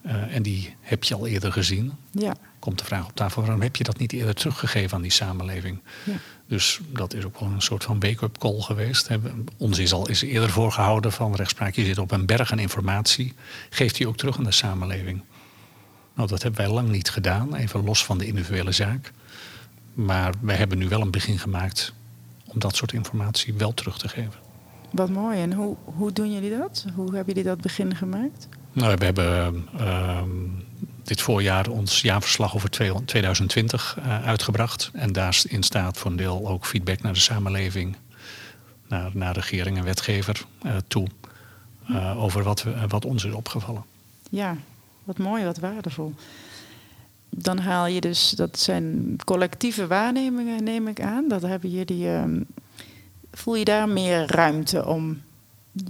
[0.03, 1.93] Eh, en die heb je al eerder gezien.
[2.11, 2.35] Ja.
[2.63, 5.79] Komt de vraag op tafel, waarom heb je dat niet eerder teruggegeven aan die samenleving?
[6.03, 6.13] Ja.
[6.47, 9.09] Dus dat is ook wel een soort van wake-up call geweest.
[9.57, 11.75] Ons is al is eerder voorgehouden van rechtspraak.
[11.75, 13.33] Je zit op een berg aan informatie.
[13.69, 15.21] Geeft die ook terug aan de samenleving?
[16.13, 19.11] Nou, dat hebben wij lang niet gedaan, even los van de individuele zaak.
[19.93, 21.93] Maar wij hebben nu wel een begin gemaakt
[22.45, 24.39] om dat soort informatie wel terug te geven.
[24.91, 25.41] Wat mooi.
[25.41, 26.85] En hoe, hoe doen jullie dat?
[26.95, 28.47] Hoe hebben jullie dat begin gemaakt?
[28.73, 30.29] Nou, we hebben ehm,
[31.03, 32.69] dit voorjaar ons jaarverslag over
[33.05, 34.89] 2020 uh, uitgebracht.
[34.93, 37.95] En daarin staat voor een deel ook feedback naar de samenleving,
[38.87, 41.07] naar, naar regering en wetgever uh, toe.
[41.89, 43.83] Uh, over wat, wat ons is opgevallen.
[44.29, 44.57] Ja,
[45.03, 46.13] wat mooi, wat waardevol.
[47.29, 51.27] Dan haal je dus, dat zijn collectieve waarnemingen, neem ik aan.
[51.27, 52.07] Dat hebben jullie.
[52.07, 52.41] ehm,
[53.31, 55.21] voel je daar meer ruimte om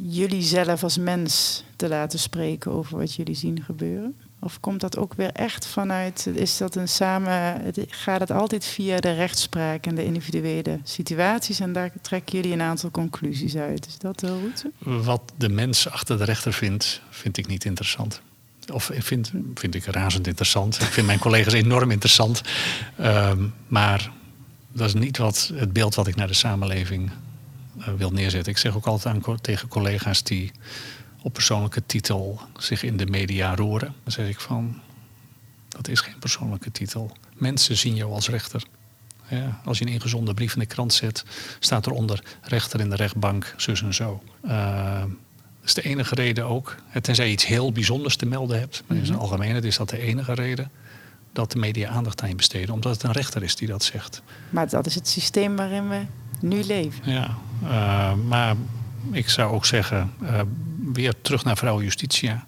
[0.01, 4.15] jullie zelf als mens te laten spreken over wat jullie zien gebeuren?
[4.43, 8.99] Of komt dat ook weer echt vanuit, is dat een samen, gaat het altijd via
[8.99, 13.87] de rechtspraak en de individuele situaties en daar trekken jullie een aantal conclusies uit?
[13.87, 14.71] Is dat de route?
[15.03, 18.21] Wat de mens achter de rechter vindt, vind ik niet interessant.
[18.71, 20.81] Of vind, vind ik razend interessant.
[20.81, 22.41] Ik vind mijn collega's enorm interessant.
[23.01, 24.11] Um, maar
[24.71, 27.11] dat is niet wat, het beeld wat ik naar de samenleving
[27.77, 28.51] uh, wil neerzetten.
[28.51, 30.51] Ik zeg ook altijd aan, tegen collega's die
[31.23, 33.93] op persoonlijke titel zich in de media roeren.
[34.03, 34.81] Dan zeg ik van,
[35.67, 37.17] dat is geen persoonlijke titel.
[37.33, 38.63] Mensen zien jou als rechter.
[39.27, 41.25] Ja, als je een ingezonde brief in de krant zet,
[41.59, 44.23] staat eronder rechter in de rechtbank, zus en zo.
[44.45, 46.75] Uh, dat is de enige reden ook.
[47.01, 48.83] Tenzij je iets heel bijzonders te melden hebt.
[48.87, 50.71] Maar in zijn algemeenheid is dat de enige reden
[51.33, 52.73] dat de media aandacht aan je besteden.
[52.73, 54.21] Omdat het een rechter is die dat zegt.
[54.49, 56.05] Maar dat is het systeem waarin we
[56.39, 57.11] nu leven.
[57.11, 58.55] Ja, uh, maar
[59.11, 60.41] ik zou ook zeggen, uh,
[60.91, 62.45] weer terug naar vrouw Justitia.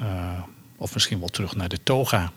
[0.00, 0.42] Uh,
[0.76, 2.32] of misschien wel terug naar de toga,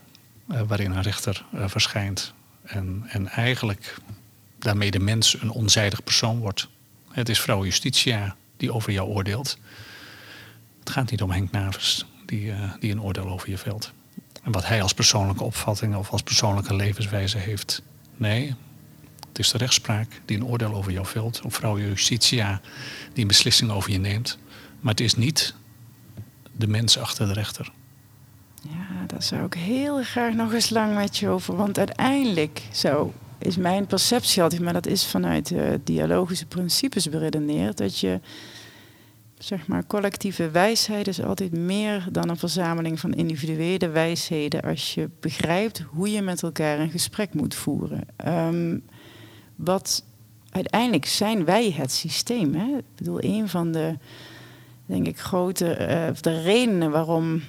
[0.46, 2.34] waarin een rechter verschijnt.
[2.64, 3.98] En, en eigenlijk
[4.60, 6.68] daarmee de mens een onzijdig persoon wordt.
[7.12, 9.58] Het is vrouw Justitia die over jou oordeelt.
[10.80, 13.92] Het gaat niet om Henk Navers die, die een oordeel over je velt.
[14.44, 17.82] En wat hij als persoonlijke opvatting of als persoonlijke levenswijze heeft.
[18.18, 18.56] Nee,
[19.28, 21.42] het is de rechtspraak die een oordeel over jou velt.
[21.42, 22.62] Of vrouw justitia
[23.14, 24.38] die een beslissing over je neemt.
[24.82, 25.54] Maar het is niet
[26.52, 27.72] de mens achter de rechter.
[28.62, 31.56] Ja, daar zou ik heel graag nog eens lang met je over.
[31.56, 37.78] Want uiteindelijk zo is mijn perceptie altijd, maar dat is vanuit uh, dialogische principes beredeneerd,
[37.78, 38.20] dat je
[39.38, 45.10] zeg maar, collectieve wijsheid is altijd meer dan een verzameling van individuele wijsheden als je
[45.20, 48.04] begrijpt hoe je met elkaar een gesprek moet voeren.
[48.28, 48.84] Um,
[49.56, 50.04] wat
[50.50, 52.54] uiteindelijk zijn wij het systeem.
[52.54, 52.78] Hè?
[52.78, 53.98] Ik bedoel, een van de,
[54.92, 57.42] denk ik, grote uh, de redenen waarom,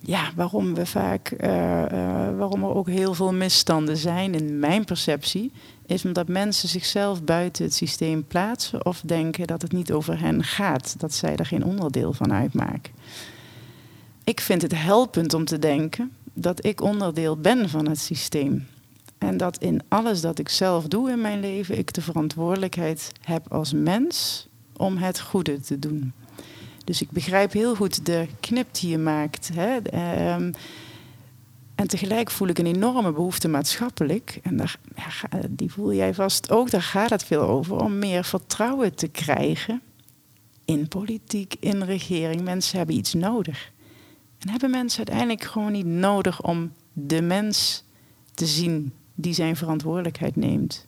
[0.00, 4.84] ja, waarom we vaak, uh, uh, waarom er ook heel veel misstanden zijn in mijn
[4.84, 5.52] perceptie,
[5.86, 10.44] is omdat mensen zichzelf buiten het systeem plaatsen of denken dat het niet over hen
[10.44, 12.92] gaat, dat zij er geen onderdeel van uitmaken.
[14.24, 18.66] Ik vind het helpend om te denken dat ik onderdeel ben van het systeem.
[19.18, 23.52] En dat in alles dat ik zelf doe in mijn leven, ik de verantwoordelijkheid heb
[23.52, 26.12] als mens om het goede te doen.
[26.88, 29.50] Dus ik begrijp heel goed de knip die je maakt.
[29.54, 29.76] Hè.
[30.34, 30.52] Um,
[31.74, 34.38] en tegelijk voel ik een enorme behoefte maatschappelijk.
[34.42, 36.70] En daar, ja, die voel jij vast ook.
[36.70, 37.76] Daar gaat het veel over.
[37.76, 39.80] Om meer vertrouwen te krijgen.
[40.64, 42.40] In politiek, in regering.
[42.40, 43.72] Mensen hebben iets nodig.
[44.38, 47.84] En hebben mensen uiteindelijk gewoon niet nodig om de mens
[48.34, 50.86] te zien die zijn verantwoordelijkheid neemt.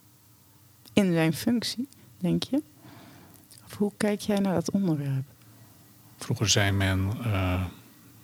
[0.93, 1.87] In zijn functie,
[2.17, 2.61] denk je?
[3.65, 5.30] Of hoe kijk jij naar dat onderwerp?
[6.23, 7.63] Vroeger zei men, uh,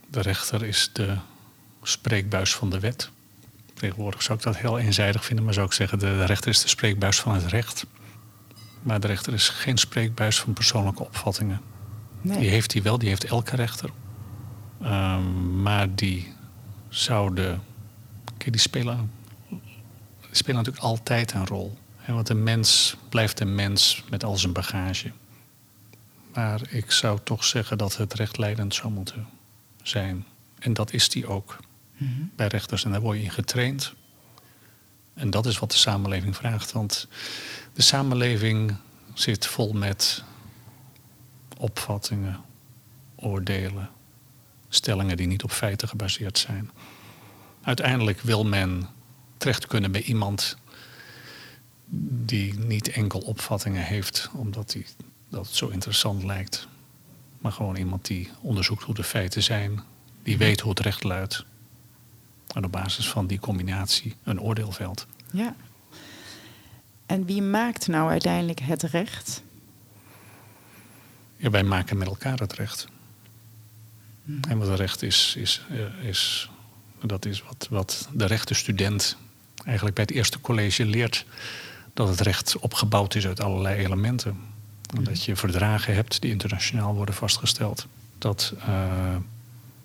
[0.10, 1.16] de rechter is de
[1.84, 3.10] spreekbuis van de wet.
[3.74, 6.68] Tegenwoordig zou ik dat heel eenzijdig vinden, maar zou ik zeggen: de rechter is de
[6.68, 7.86] spreekbuis van het recht.
[8.82, 11.62] Maar de rechter is geen spreekbuis van persoonlijke opvattingen.
[12.22, 12.38] Nee.
[12.38, 13.90] Die heeft hij wel, die heeft elke rechter.
[14.84, 16.34] Um, maar die
[16.90, 17.62] zouden.
[18.38, 19.12] Kijk, die spelen,
[19.50, 19.60] die
[20.32, 21.78] spelen natuurlijk altijd een rol.
[22.08, 25.12] Want een mens blijft een mens met al zijn bagage.
[26.38, 29.28] Maar ik zou toch zeggen dat het rechtleidend zou moeten
[29.84, 30.26] zijn.
[30.60, 31.58] En dat is die ook
[31.98, 32.32] mm-hmm.
[32.36, 32.86] bij rechters.
[32.86, 33.94] En daar word je in getraind.
[35.14, 36.72] En dat is wat de samenleving vraagt.
[36.72, 37.08] Want
[37.74, 38.76] de samenleving
[39.14, 40.24] zit vol met
[41.58, 42.42] opvattingen,
[43.16, 43.90] oordelen,
[44.70, 46.72] stellingen die niet op feiten gebaseerd zijn.
[47.62, 48.90] Uiteindelijk wil men
[49.38, 50.58] terecht kunnen bij iemand
[52.26, 54.86] die niet enkel opvattingen heeft omdat hij,
[55.30, 56.68] dat het zo interessant lijkt,
[57.40, 59.80] maar gewoon iemand die onderzoekt hoe de feiten zijn,
[60.24, 61.46] die weet hoe het recht luidt.
[62.54, 65.06] En op basis van die combinatie een oordeel velt.
[65.32, 65.56] Ja.
[67.06, 69.44] En wie maakt nou uiteindelijk het recht?
[71.36, 72.88] Ja, wij maken met elkaar het recht.
[74.48, 76.50] En wat het recht is, is, eh, is
[77.02, 79.18] dat is wat, wat de rechtenstudent
[79.66, 81.26] eigenlijk bij het eerste college leert.
[81.94, 84.40] Dat het recht opgebouwd is uit allerlei elementen.
[84.88, 87.88] Dat je verdragen hebt die internationaal worden vastgesteld.
[88.18, 89.16] Dat, eh,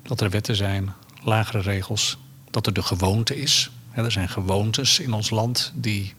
[0.02, 0.92] dat er wetten zijn,
[1.22, 2.18] lagere regels.
[2.50, 3.70] Dat er de gewoonte is.
[3.92, 6.14] er zijn gewoontes in ons land die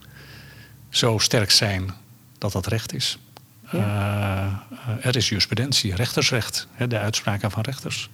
[0.89, 1.93] zo sterk zijn
[2.38, 3.17] dat dat recht is.
[3.71, 4.45] Eh,
[5.01, 8.09] er is jurisprudentie, rechtersrecht, de uitspraken van rechters.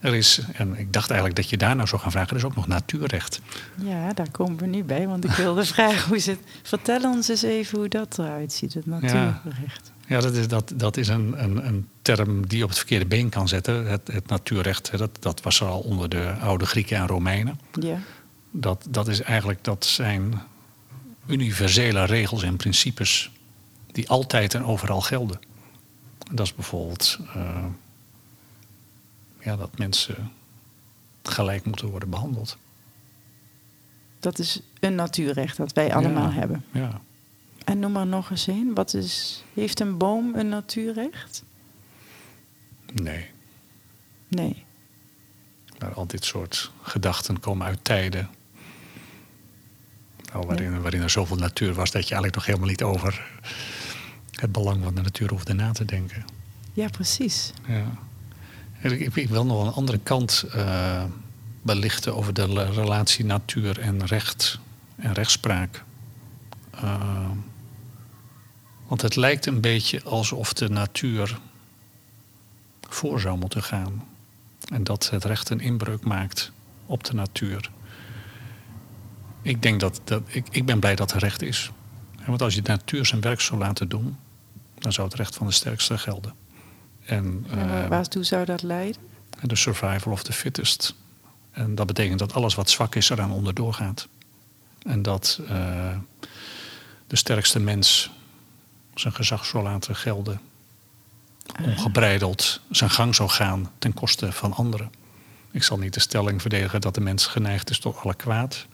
[0.00, 2.44] Er is, en ik dacht eigenlijk dat je daar nou zou gaan vragen, er is
[2.44, 3.40] ook nog natuurrecht.
[3.82, 6.38] Ja, daar komen we nu bij, want ik wilde vragen hoe zit.
[6.62, 9.92] Vertel ons eens even hoe dat eruit ziet, het natuurrecht.
[10.06, 13.28] Ja, dat is, dat, dat is een, een, een term die op het verkeerde been
[13.28, 13.86] kan zetten.
[13.86, 17.60] Het, het natuurrecht, dat, dat was er al onder de oude Grieken en Romeinen.
[17.72, 17.98] Ja.
[18.50, 20.40] Dat, dat is eigenlijk, dat zijn
[21.26, 23.30] universele regels en principes
[23.92, 25.40] die altijd en overal gelden.
[26.32, 27.64] Dat is bijvoorbeeld uh,
[29.40, 30.32] ja, dat mensen
[31.22, 32.58] gelijk moeten worden behandeld.
[34.18, 36.64] Dat is een natuurrecht dat wij allemaal hebben.
[36.72, 37.00] Ja.
[37.64, 38.74] En noem maar nog eens een.
[38.74, 41.44] Wat is, heeft een boom een natuurrecht?
[42.92, 43.30] Nee.
[44.28, 44.64] Nee.
[45.78, 48.30] Maar al dit soort gedachten komen uit tijden
[50.32, 53.40] nou, waarin, waarin er zoveel natuur was dat je eigenlijk nog helemaal niet over
[54.30, 56.24] het belang van de natuur hoefde na te denken.
[56.72, 57.52] Ja, precies.
[57.66, 57.84] Ja.
[58.80, 61.04] Ik, ik wil nog een andere kant uh,
[61.62, 64.58] belichten over de relatie natuur en recht
[64.96, 65.84] en rechtspraak.
[66.74, 67.30] Uh,
[68.86, 71.38] want het lijkt een beetje alsof de natuur
[72.88, 74.04] voor zou moeten gaan.
[74.72, 76.52] En dat het recht een inbreuk maakt
[76.86, 77.70] op de natuur.
[79.42, 81.70] Ik denk dat, dat ik, ik ben blij dat er recht is.
[82.26, 84.16] Want als je de natuur zijn werk zou laten doen,
[84.78, 86.39] dan zou het recht van de sterkste gelden.
[87.10, 89.02] En, uh, waartoe zou dat leiden?
[89.42, 90.94] De survival of the fittest.
[91.50, 94.08] En dat betekent dat alles wat zwak is eraan onderdoor gaat.
[94.82, 95.48] En dat uh,
[97.06, 98.10] de sterkste mens
[98.94, 100.40] zijn gezag zal laten gelden.
[101.64, 104.90] Ongebreideld zijn gang zou gaan ten koste van anderen.
[105.50, 108.66] Ik zal niet de stelling verdedigen dat de mens geneigd is tot alle kwaad.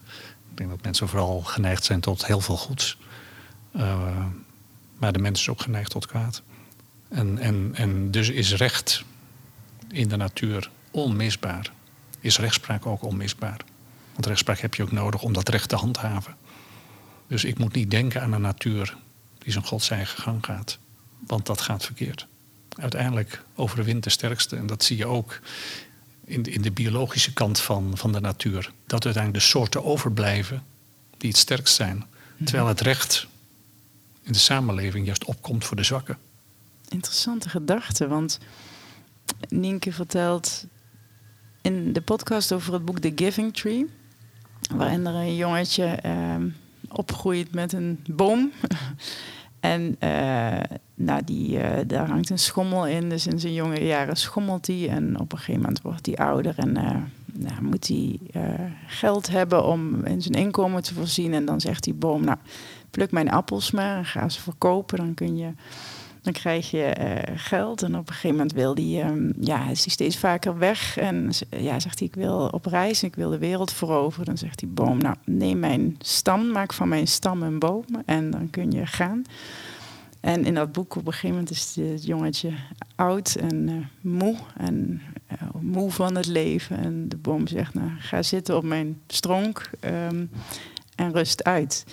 [0.51, 2.99] Ik denk dat mensen vooral geneigd zijn tot heel veel goeds.
[3.77, 4.27] Uh,
[4.99, 6.43] maar de mens is ook geneigd tot kwaad.
[7.09, 9.05] En, en, en dus is recht
[9.91, 11.73] in de natuur onmisbaar.
[12.21, 13.61] Is rechtspraak ook onmisbaar.
[14.13, 16.37] Want rechtspraak heb je ook nodig om dat recht te handhaven.
[17.27, 18.97] Dus ik moet niet denken aan een natuur
[19.39, 20.79] die zijn gods eigen gang gaat.
[21.27, 22.27] Want dat gaat verkeerd.
[22.69, 24.57] Uiteindelijk overwint de sterkste.
[24.57, 25.41] En dat zie je ook
[26.25, 28.73] in de, in de biologische kant van, van de natuur.
[28.87, 30.63] Dat uiteindelijk de soorten overblijven
[31.19, 32.05] die het sterkst zijn.
[32.45, 33.27] Terwijl het recht
[34.23, 36.19] in de samenleving juist opkomt voor de zwakken.
[36.97, 38.39] Interessante gedachte, want
[39.49, 40.67] Nienke vertelt
[41.63, 43.87] in de podcast over het boek The Giving Tree,
[44.75, 46.35] waarin er een jongetje uh,
[46.89, 48.53] opgroeit met een boom.
[49.61, 50.61] en uh,
[50.95, 54.89] nou, die, uh, daar hangt een schommel in, dus in zijn jonge jaren schommelt hij.
[54.89, 56.97] En op een gegeven moment wordt hij ouder en eh,
[57.33, 58.19] nou, moet hij
[58.87, 61.35] geld hebben om in zijn inkomen te voorzien.
[61.35, 62.39] En dan zegt die boom, nou,
[62.91, 65.53] pluk mijn appels maar en ga ze verkopen, dan kun je
[66.27, 67.83] dan krijg je uh, geld.
[67.83, 70.97] En op een gegeven moment wil hij, um, ja, is hij steeds vaker weg.
[70.99, 74.27] En ja, zegt hij, ik wil op reis ik wil de wereld veroveren.
[74.27, 77.85] Dan zegt die boom, nou, neem mijn stam, maak van mijn stam een boom.
[78.05, 79.23] En dan kun je gaan.
[80.21, 82.51] En in dat boek op een gegeven moment is het jongetje
[82.95, 84.37] oud en uh, moe.
[84.57, 85.03] En
[85.61, 86.79] moe van het leven.
[86.79, 90.31] En de boom zegt, nou, ga zitten op mijn stronk um,
[90.95, 91.85] en rust uit.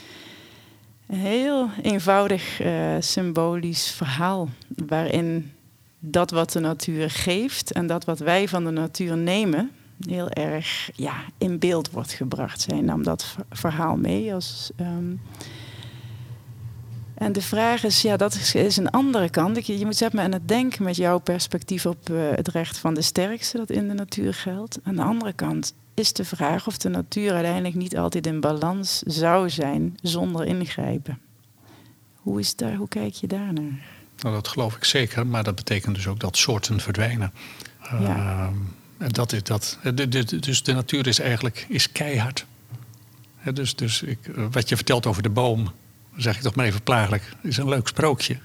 [1.16, 4.50] Heel eenvoudig uh, symbolisch verhaal
[4.88, 5.52] waarin
[6.00, 9.72] dat wat de natuur geeft en dat wat wij van de natuur nemen
[10.08, 12.62] heel erg ja, in beeld wordt gebracht.
[12.62, 14.72] Zij nam dat verhaal mee als.
[14.80, 15.22] Um...
[17.14, 19.66] en de vraag is, ja, dat is, is een andere kant.
[19.66, 22.78] Je, je moet zet me aan het denken met jouw perspectief op uh, het recht
[22.78, 24.80] van de sterkste dat in de natuur geldt.
[24.84, 29.00] Aan de andere kant, is de vraag of de natuur uiteindelijk niet altijd in balans
[29.00, 31.20] zou zijn zonder ingrijpen.
[32.16, 33.86] Hoe, is daar, hoe kijk je daar naar?
[34.18, 37.34] Nou, dat geloof ik zeker, maar dat betekent dus ook dat soorten verdwijnen.
[38.00, 38.52] Ja.
[39.00, 39.78] Uh, dat is dat.
[39.94, 42.46] De, de, dus de natuur is eigenlijk is keihard.
[43.54, 44.20] dus dus ik,
[44.52, 45.72] wat je vertelt over de boom,
[46.16, 48.38] zeg ik toch maar even plagelijk, is een leuk sprookje.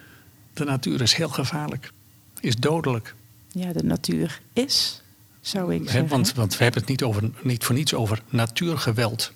[0.52, 1.92] De natuur is heel gevaarlijk,
[2.40, 3.14] is dodelijk.
[3.52, 5.02] Ja, de natuur is
[5.40, 6.08] zou ik zeggen.
[6.08, 9.32] want, want we hebben het niet, over, niet voor niets over natuurgeweld.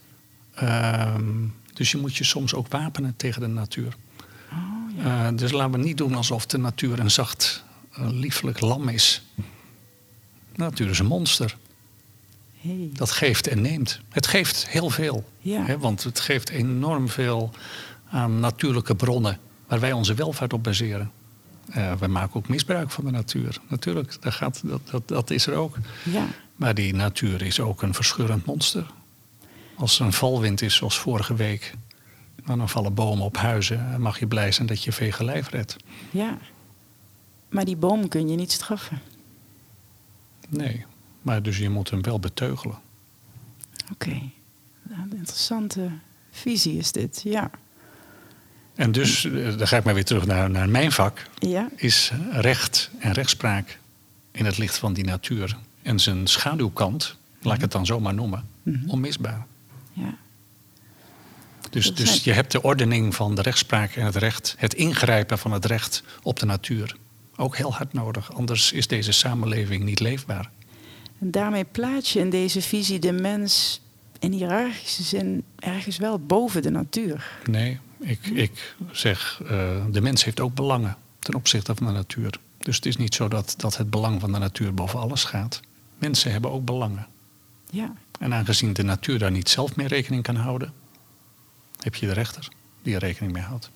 [0.54, 3.96] Ehm, dus je moet je soms ook wapenen tegen de natuur.
[4.52, 8.88] Oh, Eh, dus laten we niet doen alsof de natuur een zacht, eh, liefelijk lam
[8.88, 9.22] is.
[9.34, 9.42] De
[10.54, 11.56] natuur is een monster.
[12.60, 12.90] Hey.
[12.92, 14.00] Dat geeft en neemt.
[14.08, 15.24] Het geeft heel veel.
[15.38, 15.64] Ja.
[15.64, 17.50] Hè, want het geeft enorm veel
[18.12, 21.10] aan natuurlijke bronnen waar wij onze welvaart op baseren.
[21.70, 23.58] Eh, we maken ook misbruik van de natuur.
[23.68, 25.76] Natuurlijk, dat, gaat, dat, dat, dat is er ook.
[26.04, 28.86] Ja, Maar die natuur is ook een verscheurend monster.
[29.74, 31.74] Als er een valwind is, zoals vorige week,
[32.44, 33.92] nou, dan vallen bomen op huizen.
[33.92, 35.76] En mag je blij zijn dat je vege lijf redt.
[36.10, 36.38] ja.
[37.48, 39.00] Maar die boom kun je niet straffen.
[40.48, 40.84] Nee,
[41.22, 42.78] maar dus je moet hem wel beteugelen.
[43.92, 44.20] Oké.
[44.82, 45.90] Nou, een interessante
[46.30, 47.50] visie is dit, ja.
[48.82, 51.26] En dus, eh, dan ga ik maar weer terug naar, naar mijn vak.
[51.38, 53.78] Ja, Is recht en rechtspraak
[54.32, 58.44] in het licht van die natuur en zijn schaduwkant, laat ik het dan zomaar noemen,
[58.62, 58.88] Mhm.
[58.90, 59.46] onmisbaar.
[59.92, 60.14] ja.
[61.70, 65.52] Dus, dus je hebt de ordening van de rechtspraak en het recht, het ingrijpen van
[65.52, 66.96] het recht op de natuur.
[67.36, 70.50] Ook heel hard nodig, anders is deze samenleving niet leefbaar.
[71.20, 73.80] En daarmee plaats je in deze visie de mens
[74.18, 77.30] in hiërarchische zin ergens wel boven de natuur.
[77.50, 79.48] Nee, ik, ik zeg, eh,
[79.90, 82.34] de mens heeft ook belangen ten opzichte van de natuur.
[82.58, 85.60] Dus het is niet zo dat, dat het belang van de natuur boven alles gaat.
[85.98, 87.06] Mensen hebben ook belangen.
[87.70, 90.72] Ja, En aangezien de natuur daar niet zelf mee rekening kan houden,
[91.80, 92.48] heb je de rechter
[92.82, 93.70] die er rekening mee houdt.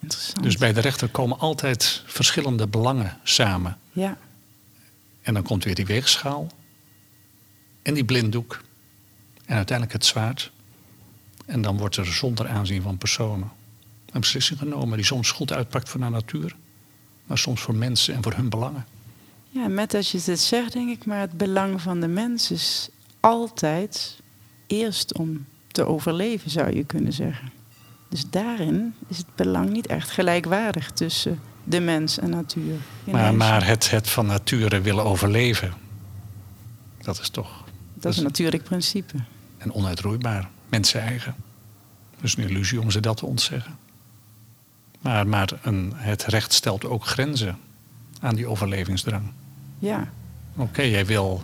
[0.00, 0.42] interessant.
[0.42, 3.78] Dus bij de rechter komen altijd verschillende belangen samen.
[3.92, 4.18] Ja,
[5.22, 6.46] En dan komt weer die weegschaal
[7.82, 8.60] en die blinddoek
[9.44, 10.50] en uiteindelijk het zwaard.
[11.46, 13.50] En dan wordt er zonder aanzien van personen
[14.10, 16.56] een beslissing genomen die soms goed uitpakt voor de natuur,
[17.26, 18.86] maar soms voor mensen en voor hun belangen.
[19.48, 22.88] ja, met als je dit zegt, denk ik, maar het belang van de mens is
[23.20, 24.20] altijd
[24.66, 27.52] eerst om te overleven, zou je kunnen zeggen.
[28.08, 32.74] Dus daarin is het belang niet echt gelijkwaardig tussen de mens en natuur.
[33.04, 35.72] Maar, maar het, het van nature willen overleven,
[37.02, 39.16] dat is toch dat is een natuurlijk principe.
[39.58, 41.34] en onuitroeibaar, mensen eigen.
[42.20, 43.78] Dus een illusie om ze dat te ontzeggen.
[45.00, 47.58] Maar, maar een, het recht stelt ook grenzen
[48.20, 49.32] aan die overlevingsdrang.
[49.78, 50.08] Ja,
[50.56, 51.42] Oké, jij wil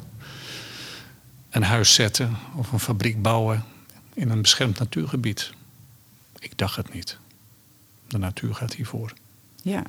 [1.51, 3.65] een huis zetten of een fabriek bouwen
[4.15, 5.53] in een beschermd natuurgebied.
[6.39, 7.19] Ik dacht het niet.
[8.09, 9.13] De natuur gaat hiervoor.
[9.63, 9.83] ja.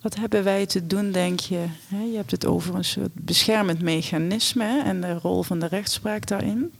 [0.00, 1.66] Wat hebben wij te doen, denk je?
[1.88, 6.72] Je hebt het over een soort beschermend mechanisme en de rol van de rechtspraak daarin.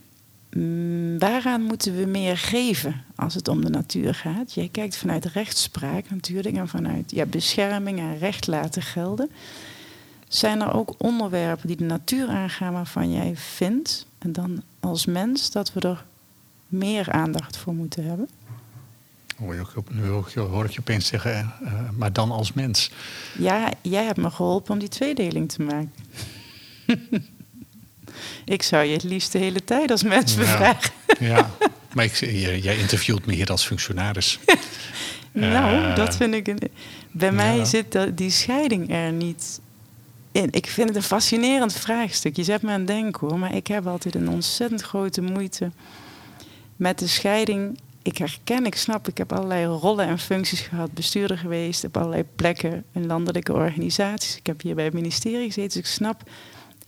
[0.57, 4.53] Mm, waaraan moeten we meer geven als het om de natuur gaat?
[4.55, 9.31] Jij kijkt vanuit rechtspraak natuurlijk en vanuit ja, bescherming en recht laten gelden.
[10.29, 15.51] Zijn er ook onderwerpen die de natuur aangaan waarvan jij vindt, en dan als mens,
[15.51, 16.05] dat we er
[16.67, 18.29] meer aandacht voor moeten hebben?
[19.37, 21.33] Hoor je ook- Nu hoor ik je opeens zeggen,
[21.65, 22.91] eh, maar dan als mens.
[23.39, 25.93] Ja, jij hebt me geholpen om die tweedeling te maken.
[28.45, 30.93] ik zou je het liefst de hele tijd als mens bevragen.
[31.19, 31.51] Ja,
[31.93, 32.15] maar ik,
[32.63, 34.39] jij interviewt me hier als functionaris.
[35.33, 36.49] nou, Eh, dat vind ik...
[36.49, 36.59] Een,
[37.11, 39.61] bij mij zit dat, die scheiding er niet
[40.33, 40.49] in.
[40.51, 42.37] Ik vind het een fascinerend vraagstuk.
[42.37, 43.39] Je zet me aan het denken hoor.
[43.39, 45.71] Maar ik heb altijd een ontzettend grote moeite
[46.77, 47.79] met de scheiding.
[48.03, 50.93] Ik herken, ik snap, ik heb allerlei rollen en functies gehad.
[50.93, 54.37] Bestuurder geweest op allerlei plekken in landelijke organisaties.
[54.37, 55.69] Ik heb hier bij het ministerie gezeten.
[55.69, 56.23] Dus ik snap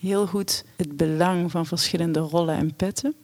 [0.05, 3.15] heel goed het belang van verschillende rollen en petten.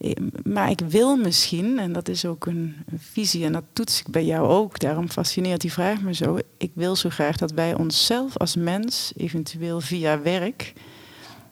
[0.00, 0.12] Eh,
[0.44, 4.24] Maar ik wil misschien, en dat is ook een, visie, en dat toets ik bij
[4.24, 6.38] jou ook, daarom fascineert die vraag me zo.
[6.56, 10.72] Ik wil zo graag dat wij onszelf als mens, eventueel via werk,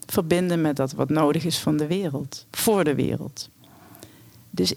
[0.07, 3.49] verbinden met dat wat nodig is van de wereld, voor de wereld.
[4.51, 4.75] Dus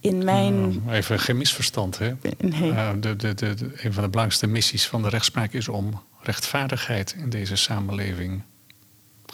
[0.00, 0.82] in mijn.
[0.86, 2.12] eh, even geen misverstand, hè?
[2.38, 2.70] Nee.
[2.70, 6.00] Eh, de, de, de, de- een van de belangrijkste missies van de rechtspraak is om
[6.20, 8.42] rechtvaardigheid in deze samenleving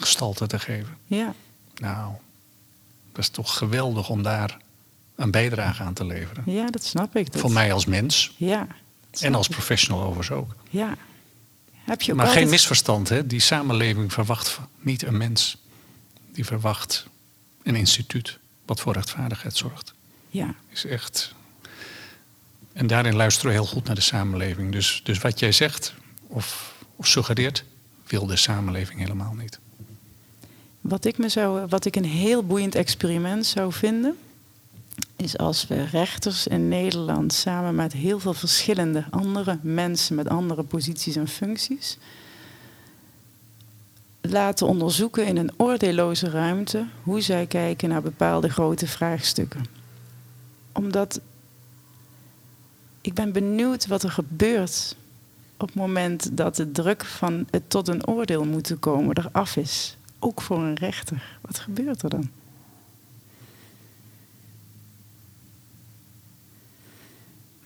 [0.01, 0.97] gestalte te geven.
[1.05, 1.33] Ja,
[1.75, 2.13] Nou,
[3.11, 4.57] dat is toch geweldig om daar
[5.15, 6.43] een bijdrage aan te leveren.
[6.45, 7.31] ja, dat snap ik.
[7.31, 8.67] Dat, Voor mij als mens Ja.
[9.19, 10.55] en als professional overigens ook.
[10.69, 10.95] Ja.
[11.73, 13.27] Heb je ook Maar geen misverstand, hè?
[13.27, 15.57] Die samenleving verwacht niet een mens.
[16.33, 17.05] Die verwacht
[17.63, 19.93] een instituut wat voor rechtvaardigheid zorgt.
[20.29, 21.33] Ja, Is echt.
[22.73, 24.71] En daarin luisteren we heel goed naar de samenleving.
[24.71, 25.93] Dus, dus wat jij zegt
[26.27, 27.63] of, of suggereert,
[28.07, 29.59] wil de samenleving helemaal niet.
[30.81, 34.17] Wat ik, me zou, wat ik een heel boeiend experiment zou vinden,
[35.15, 40.63] is als we rechters in Nederland samen met heel veel verschillende andere mensen met andere
[40.63, 41.97] posities en functies
[44.21, 49.63] laten onderzoeken in een oordeelloze ruimte hoe zij kijken naar bepaalde grote vraagstukken.
[50.71, 51.19] Omdat
[53.01, 54.95] ik ben benieuwd wat er gebeurt
[55.57, 59.95] op het moment dat de druk van het tot een oordeel moeten komen eraf is.
[60.23, 61.37] Ook voor een rechter.
[61.41, 62.29] Wat gebeurt er dan?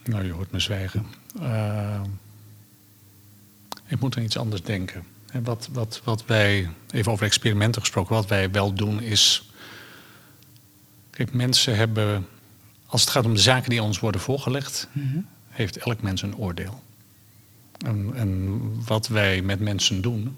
[0.04, 1.06] Nou, je hoort me zwijgen.
[1.40, 2.00] Uh,
[3.86, 5.04] ik moet aan iets anders denken.
[5.26, 9.50] En wat, wat, wat wij, even over experimenten gesproken, wat wij wel doen is.
[11.10, 12.26] Kijk, mensen hebben,
[12.86, 15.18] als het gaat om de zaken die ons worden voorgelegd, Mhm.
[15.48, 16.82] heeft elk mens een oordeel.
[17.84, 20.36] En, en wat wij met mensen doen,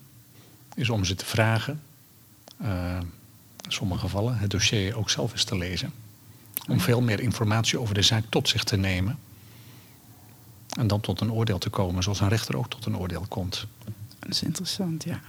[0.75, 1.88] is om ze te vragen, eh,
[2.61, 3.13] in
[3.69, 5.93] sommige gevallen het dossier ook zelf eens te lezen.
[6.69, 9.19] Om veel meer informatie over de zaak tot zich te nemen.
[10.79, 13.67] En dan tot een oordeel te komen, zoals een rechter ook tot een oordeel komt.
[14.19, 15.21] Dat is interessant, ja.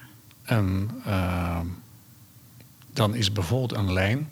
[0.43, 1.59] En eh,
[2.93, 4.29] dan is bijvoorbeeld een lijn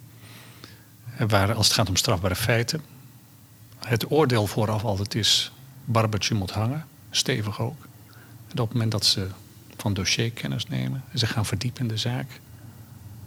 [1.17, 2.81] eh, waar, als het gaat om strafbare feiten,
[3.79, 5.51] het oordeel vooraf altijd is:
[5.85, 7.87] Barbertje moet hangen, stevig ook.
[8.47, 9.27] En op het moment dat ze
[9.77, 12.39] van dossier kennis nemen en ze gaan verdiepen in de zaak,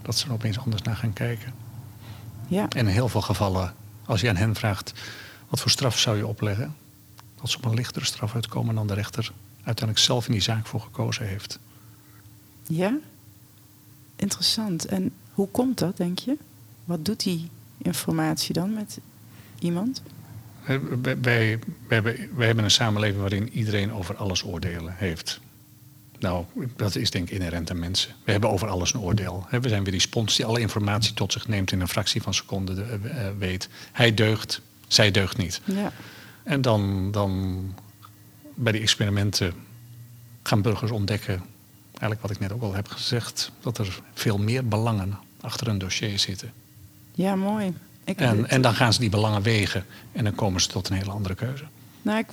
[0.03, 1.53] dat ze er opeens anders naar gaan kijken.
[2.49, 3.75] Ja, En in heel veel gevallen,
[4.05, 4.93] als je aan hen vraagt:
[5.49, 6.75] wat voor straf zou je opleggen?
[7.41, 10.67] Dat ze op een lichtere straf uitkomen dan de rechter uiteindelijk zelf in die zaak
[10.67, 11.59] voor gekozen heeft.
[12.67, 12.99] ja.
[14.17, 14.85] Interessant.
[14.85, 16.37] En hoe komt dat, denk je?
[16.85, 18.99] Wat doet die informatie dan met
[19.59, 20.03] iemand?
[20.67, 25.41] Wij, wij, wij hebben, wij hebben een samenleving waarin iedereen over alles oordelen heeft.
[26.21, 26.45] Nou,
[26.77, 28.15] dat is denk ik inherent aan mensen.
[28.25, 29.47] We hebben over alles een oordeel.
[29.51, 32.35] We zijn weer die spons die alle informatie tot zich neemt in een fractie van
[32.35, 33.69] seconde eh, eh, weet.
[33.93, 35.61] Hij deugt, zij deugt niet.
[35.65, 35.93] Ja,
[36.43, 37.75] En dan, dan
[38.55, 39.53] bij die experimenten
[40.43, 41.43] gaan burgers ontdekken,
[41.91, 45.79] eigenlijk wat ik net ook al heb gezegd, dat er veel meer belangen achter een
[45.79, 46.53] dossier zitten.
[47.15, 47.75] ja mooi.
[48.05, 50.97] Ik, En, en dan gaan ze die belangen wegen en dan komen ze tot een
[50.97, 51.65] hele andere keuze.
[52.03, 52.27] Nou, ik,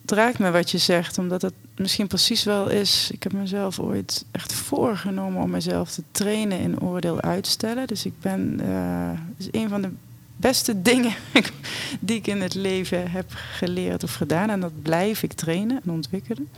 [0.00, 3.10] het raakt me wat je zegt, omdat het misschien precies wel is.
[3.12, 7.86] Ik heb mezelf ooit echt voorgenomen om mezelf te trainen in oordeel uitstellen.
[7.86, 8.60] Dus ik ben.
[8.60, 9.90] eh is een van de
[10.36, 11.12] beste dingen
[12.00, 14.50] die ik in het leven heb geleerd of gedaan.
[14.50, 16.48] En dat blijf ik trainen en ontwikkelen.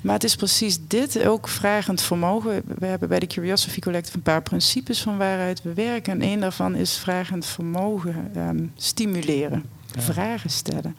[0.00, 2.62] Maar het is precies dit, ook vragend vermogen.
[2.78, 6.12] We hebben bij de Curiosity Collective een paar principes van waaruit we werken.
[6.12, 9.64] En één daarvan is vragend vermogen ehm, stimuleren,
[9.94, 10.00] Ja.
[10.02, 10.96] vragen stellen.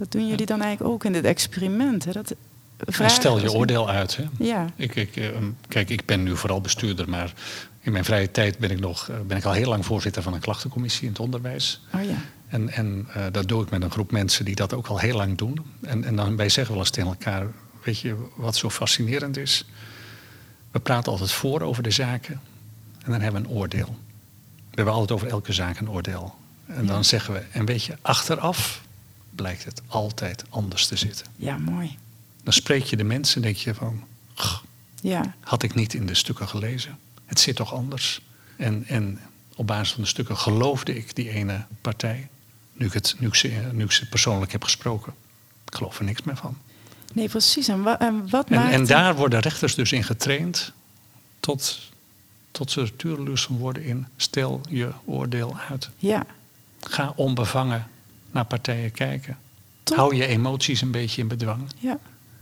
[0.00, 2.04] Dat doen jullie dan eigenlijk ook in dit experiment.
[2.04, 2.12] Hè?
[2.12, 2.34] Dat
[2.76, 4.16] vragen- stel je oordeel uit.
[4.16, 4.24] Hè?
[4.38, 5.28] Ja, Ik, ik, eh,
[5.68, 7.32] kijk, ik ben nu vooral bestuurder, maar
[7.80, 10.32] in mijn vrije tijd ben ik, nog, eh, ben ik al heel lang voorzitter van
[10.34, 11.80] een klachtencommissie in het onderwijs.
[11.94, 12.14] oh ja.
[12.48, 15.16] En, en eh, dat doe ik met een groep mensen die dat ook al heel
[15.16, 15.58] lang doen.
[15.80, 17.46] En, en dan, wij zeggen wel eens tegen elkaar,
[17.84, 19.64] weet je wat zo fascinerend is?
[20.70, 22.40] We praten altijd voor over de zaken
[23.04, 23.96] en dan hebben we een oordeel.
[24.56, 26.34] We hebben altijd over elke zaak een oordeel.
[26.66, 26.92] En Ja.
[26.92, 28.80] dan zeggen we, en weet je, achteraf
[29.30, 31.26] blijkt het altijd anders te zitten.
[31.36, 31.98] ja, mooi.
[32.44, 34.04] Dan spreek je de mensen en denk je van,
[34.34, 34.58] "Gh,
[35.02, 36.98] Ja, had ik niet in de stukken gelezen.
[37.26, 38.20] Het zit toch anders.
[38.56, 39.20] En, en
[39.56, 42.28] op basis van de stukken geloofde ik die ene partij.
[42.72, 45.12] Nu ik, het, nu, ik ze, nu ik ze persoonlijk heb gesproken.
[45.66, 46.56] Ik geloof er niks meer van.
[47.12, 47.68] nee, precies.
[47.68, 48.72] En, wa- en wat En, maakt...
[48.72, 50.72] en daar worden rechters dus in getraind.
[51.40, 51.78] Tot,
[52.50, 55.90] tot ze tuurloos worden in stel je oordeel uit.
[55.96, 56.26] Ja,
[56.80, 57.86] Ga onbevangen
[58.30, 59.38] naar partijen kijken.
[59.82, 59.96] Top.
[59.96, 61.62] Hou je emoties een beetje in bedwang.
[61.78, 61.98] ja,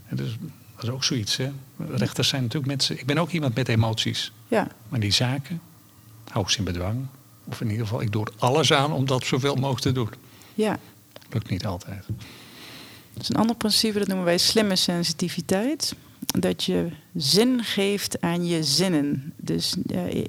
[0.06, 0.36] En dus,
[0.74, 1.36] dat is ook zoiets.
[1.36, 1.50] Hè?
[1.88, 2.98] Rechters zijn natuurlijk mensen.
[2.98, 4.32] Ik ben ook iemand met emoties.
[4.48, 4.68] ja.
[4.88, 5.60] Maar die zaken,
[6.28, 7.06] hou ik ze in bedwang.
[7.44, 10.08] Of in ieder geval, ik doe er alles aan om dat zoveel mogelijk te doen.
[10.54, 10.78] ja.
[11.30, 12.04] Lukt niet altijd.
[13.12, 15.94] Dat is een ander principe, dat noemen wij slimme sensitiviteit.
[16.20, 19.32] Dat je zin geeft aan je zinnen.
[19.36, 20.24] Dus eh,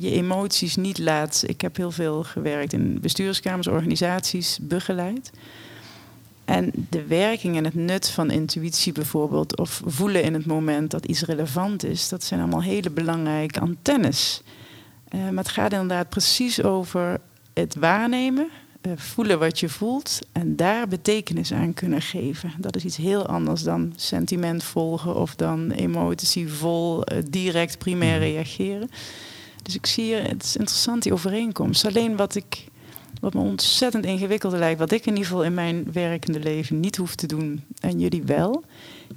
[0.00, 1.44] je emoties niet laat.
[1.46, 5.30] Ik heb heel veel gewerkt in bestuurskamers, organisaties, begeleid.
[6.44, 11.06] En de werking en het nut van intuïtie bijvoorbeeld, of voelen in het moment dat
[11.06, 14.42] iets relevant is, dat zijn allemaal hele belangrijke antennes.
[15.08, 17.20] Eh, maar het gaat inderdaad precies over
[17.54, 18.48] het waarnemen,
[18.80, 22.52] eh, voelen wat je voelt en daar betekenis aan kunnen geven.
[22.58, 28.90] Dat is iets heel anders dan sentiment volgen of dan emotievol eh, direct primair reageren.
[29.62, 31.86] Dus ik zie het is interessant die overeenkomst.
[31.86, 32.68] Alleen wat ik
[33.20, 36.96] wat me ontzettend ingewikkeld lijkt, wat ik in ieder geval in mijn werkende leven niet
[36.96, 38.64] hoef te doen en jullie wel,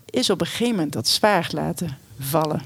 [0.06, 2.62] is op een gegeven moment dat zwaard laten vallen.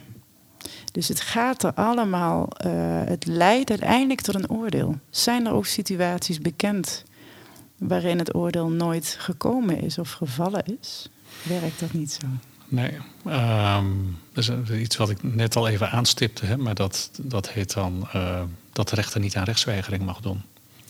[0.91, 2.71] Dus het gaat er allemaal, eh,
[3.05, 4.99] het leidt uiteindelijk tot een oordeel.
[5.09, 7.03] Zijn er ook situaties bekend
[7.77, 11.09] waarin het oordeel nooit gekomen is of gevallen is?
[11.43, 12.27] Werkt dat niet zo?
[12.67, 12.91] Nee,
[13.25, 13.85] ehm,
[14.33, 18.09] dat is iets wat ik net al even aanstipte, hè, maar dat, dat heet dan
[18.15, 18.41] uh,
[18.73, 20.41] dat de rechter niet aan rechtsweigering mag doen.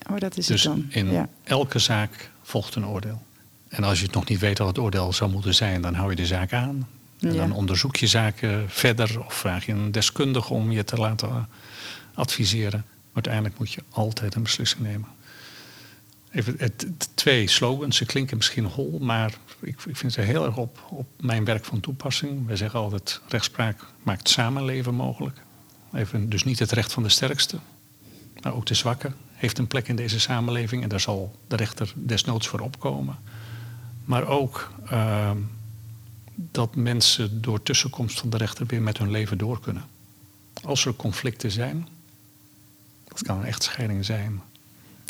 [0.09, 0.86] Oh, dat is dus het dan.
[0.89, 3.21] in elke zaak volgt een oordeel.
[3.67, 6.09] En als je het nog niet weet wat het oordeel zou moeten zijn, dan hou
[6.09, 6.88] je de zaak aan.
[7.19, 11.49] En dan onderzoek je zaken verder of vraag je een deskundige om je te laten
[12.13, 12.86] adviseren.
[12.88, 15.07] Maar uiteindelijk moet je altijd een beslissing nemen.
[16.38, 16.58] Even,
[17.14, 21.08] twee slogans, ze klinken misschien hol, maar ik, ik vind ze heel erg op, op
[21.20, 22.46] mijn werk van toepassing.
[22.48, 25.42] Wij zeggen altijd, rechtspraak maakt samenleven mogelijk.
[25.94, 27.58] Even, dus niet het recht van de sterkste,
[28.42, 31.94] maar ook de zwakke heeft een plek in deze samenleving en daar zal de rechter
[31.96, 33.16] desnoods voor opkomen.
[34.06, 35.32] Maar ook uh,
[36.36, 39.86] dat mensen door tussenkomst van de rechter weer met hun leven door kunnen.
[40.64, 41.88] Als er conflicten zijn,
[43.08, 44.42] dat kan een echtscheiding zijn,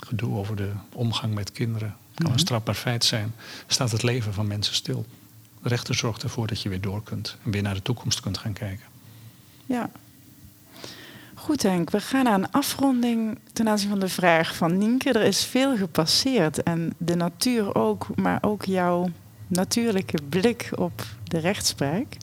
[0.05, 2.41] gedoe over de omgang met kinderen, kan een mhm.
[2.41, 3.33] strafbaar feit zijn,
[3.67, 5.05] staat het leven van mensen stil.
[5.61, 8.37] De rechter zorgt ervoor dat je weer door kunt en weer naar de toekomst kunt
[8.37, 8.85] gaan kijken.
[9.65, 9.89] Ja.
[11.33, 15.13] Goed Henk, we gaan naar een afronding ten aanzien van de vraag van Nienke.
[15.13, 19.09] Er is veel gepasseerd en de natuur ook, maar ook jouw
[19.47, 22.17] natuurlijke blik op de rechtspraak.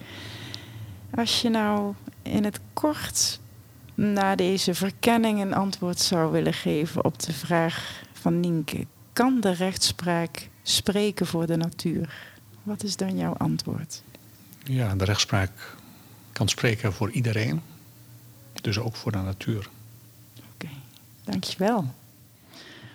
[1.14, 3.40] Als je nou in het kort
[3.94, 9.52] na deze verkenning een antwoord zou willen geven op de vraag van Nienke: kan de
[9.52, 12.32] rechtspraak spreken voor de natuur?
[12.62, 14.02] Wat is dan jouw antwoord?
[14.64, 15.76] Ja, de rechtspraak
[16.32, 17.60] kan spreken voor iedereen,
[18.52, 19.68] dus ook voor de natuur.
[20.54, 20.68] Oké,
[21.24, 21.84] dankjewel.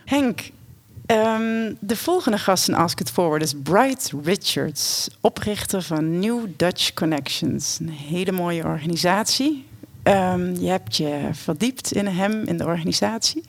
[0.06, 0.52] Henk,
[1.12, 6.94] Um, de volgende gast in Ask It Forward is Bright Richards, oprichter van New Dutch
[6.94, 7.80] Connections.
[7.80, 9.66] Een hele mooie organisatie.
[10.10, 13.44] Um, je hebt je verdiept in hem, in de organisatie.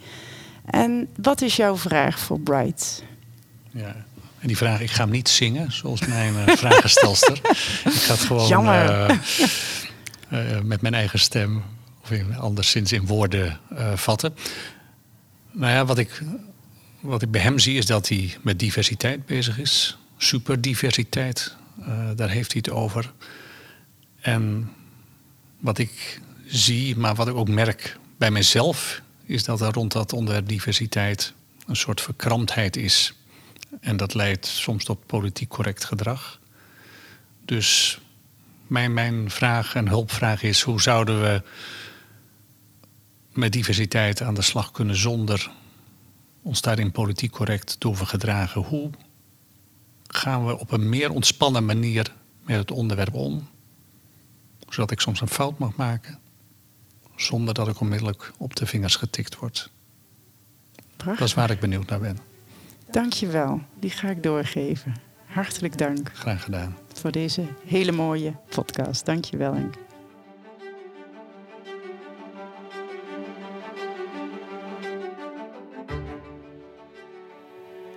[0.65, 3.03] En wat is jouw vraag voor Bright?
[3.71, 3.97] Ja,
[4.39, 7.37] en die vraag, ik ga hem niet zingen, zoals mijn uh, vragenstelster.
[7.85, 9.09] ik ga het gewoon uh,
[10.33, 11.63] uh, met mijn eigen stem,
[12.03, 13.59] of in, anderszins in woorden
[13.95, 14.35] vatten.
[15.53, 16.23] Nou ja, wat ik
[17.01, 19.99] wat ik bij hem zie is dat hij met diversiteit bezig is.
[20.17, 21.57] Superdiversiteit,
[22.17, 23.13] daar heeft hij het over.
[24.21, 24.73] En
[25.59, 30.13] wat ik zie, maar wat ik ook merk bij mezelf, is dat er rond dat
[30.13, 31.33] onderwerp diversiteit
[31.67, 33.15] een soort verkramptheid is.
[33.81, 36.41] En dat leidt soms tot politiek correct gedrag.
[37.45, 37.99] Dus
[38.67, 41.43] mijn, mijn vraag en hulpvraag is: hoe zouden we
[43.33, 45.51] met diversiteit aan de slag kunnen zonder
[46.43, 48.63] ons daarin politiek correct door gedragen.
[48.63, 48.91] Hoe
[50.07, 53.49] gaan we op een meer ontspannen manier met het onderwerp om?
[54.69, 56.20] Zodat ik soms een fout mag maken,
[57.23, 59.71] zonder dat ik onmiddellijk op de vingers getikt word.
[60.97, 61.19] Prachtig.
[61.19, 62.19] Dat is waar ik benieuwd naar ben.
[62.91, 64.95] Dankjewel, die ga ik doorgeven.
[65.27, 66.11] Hartelijk dank.
[66.15, 66.77] Graag gedaan.
[66.93, 69.07] Voor deze hele mooie podcast.
[69.07, 69.75] Dankjewel Henk.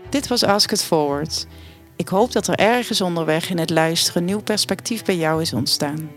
[0.09, 1.47] Dit was Ask It Forward.
[1.95, 6.09] Ik hoop dat er ergens onderweg in het luisteren nieuw perspectief bij jou is ontstaan.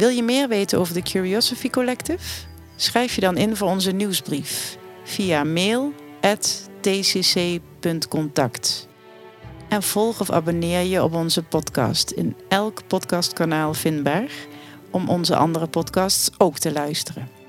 [0.00, 2.46] Wil je meer weten over de Curiosity Collective?
[2.76, 5.92] Schrijf je dan in voor onze nieuwsbrief via mail
[6.80, 8.88] tcc.contact.
[9.68, 14.30] En volg of abonneer je op onze podcast in elk podcastkanaal vindbaar
[14.90, 17.39] om onze andere podcasts ook te luisteren.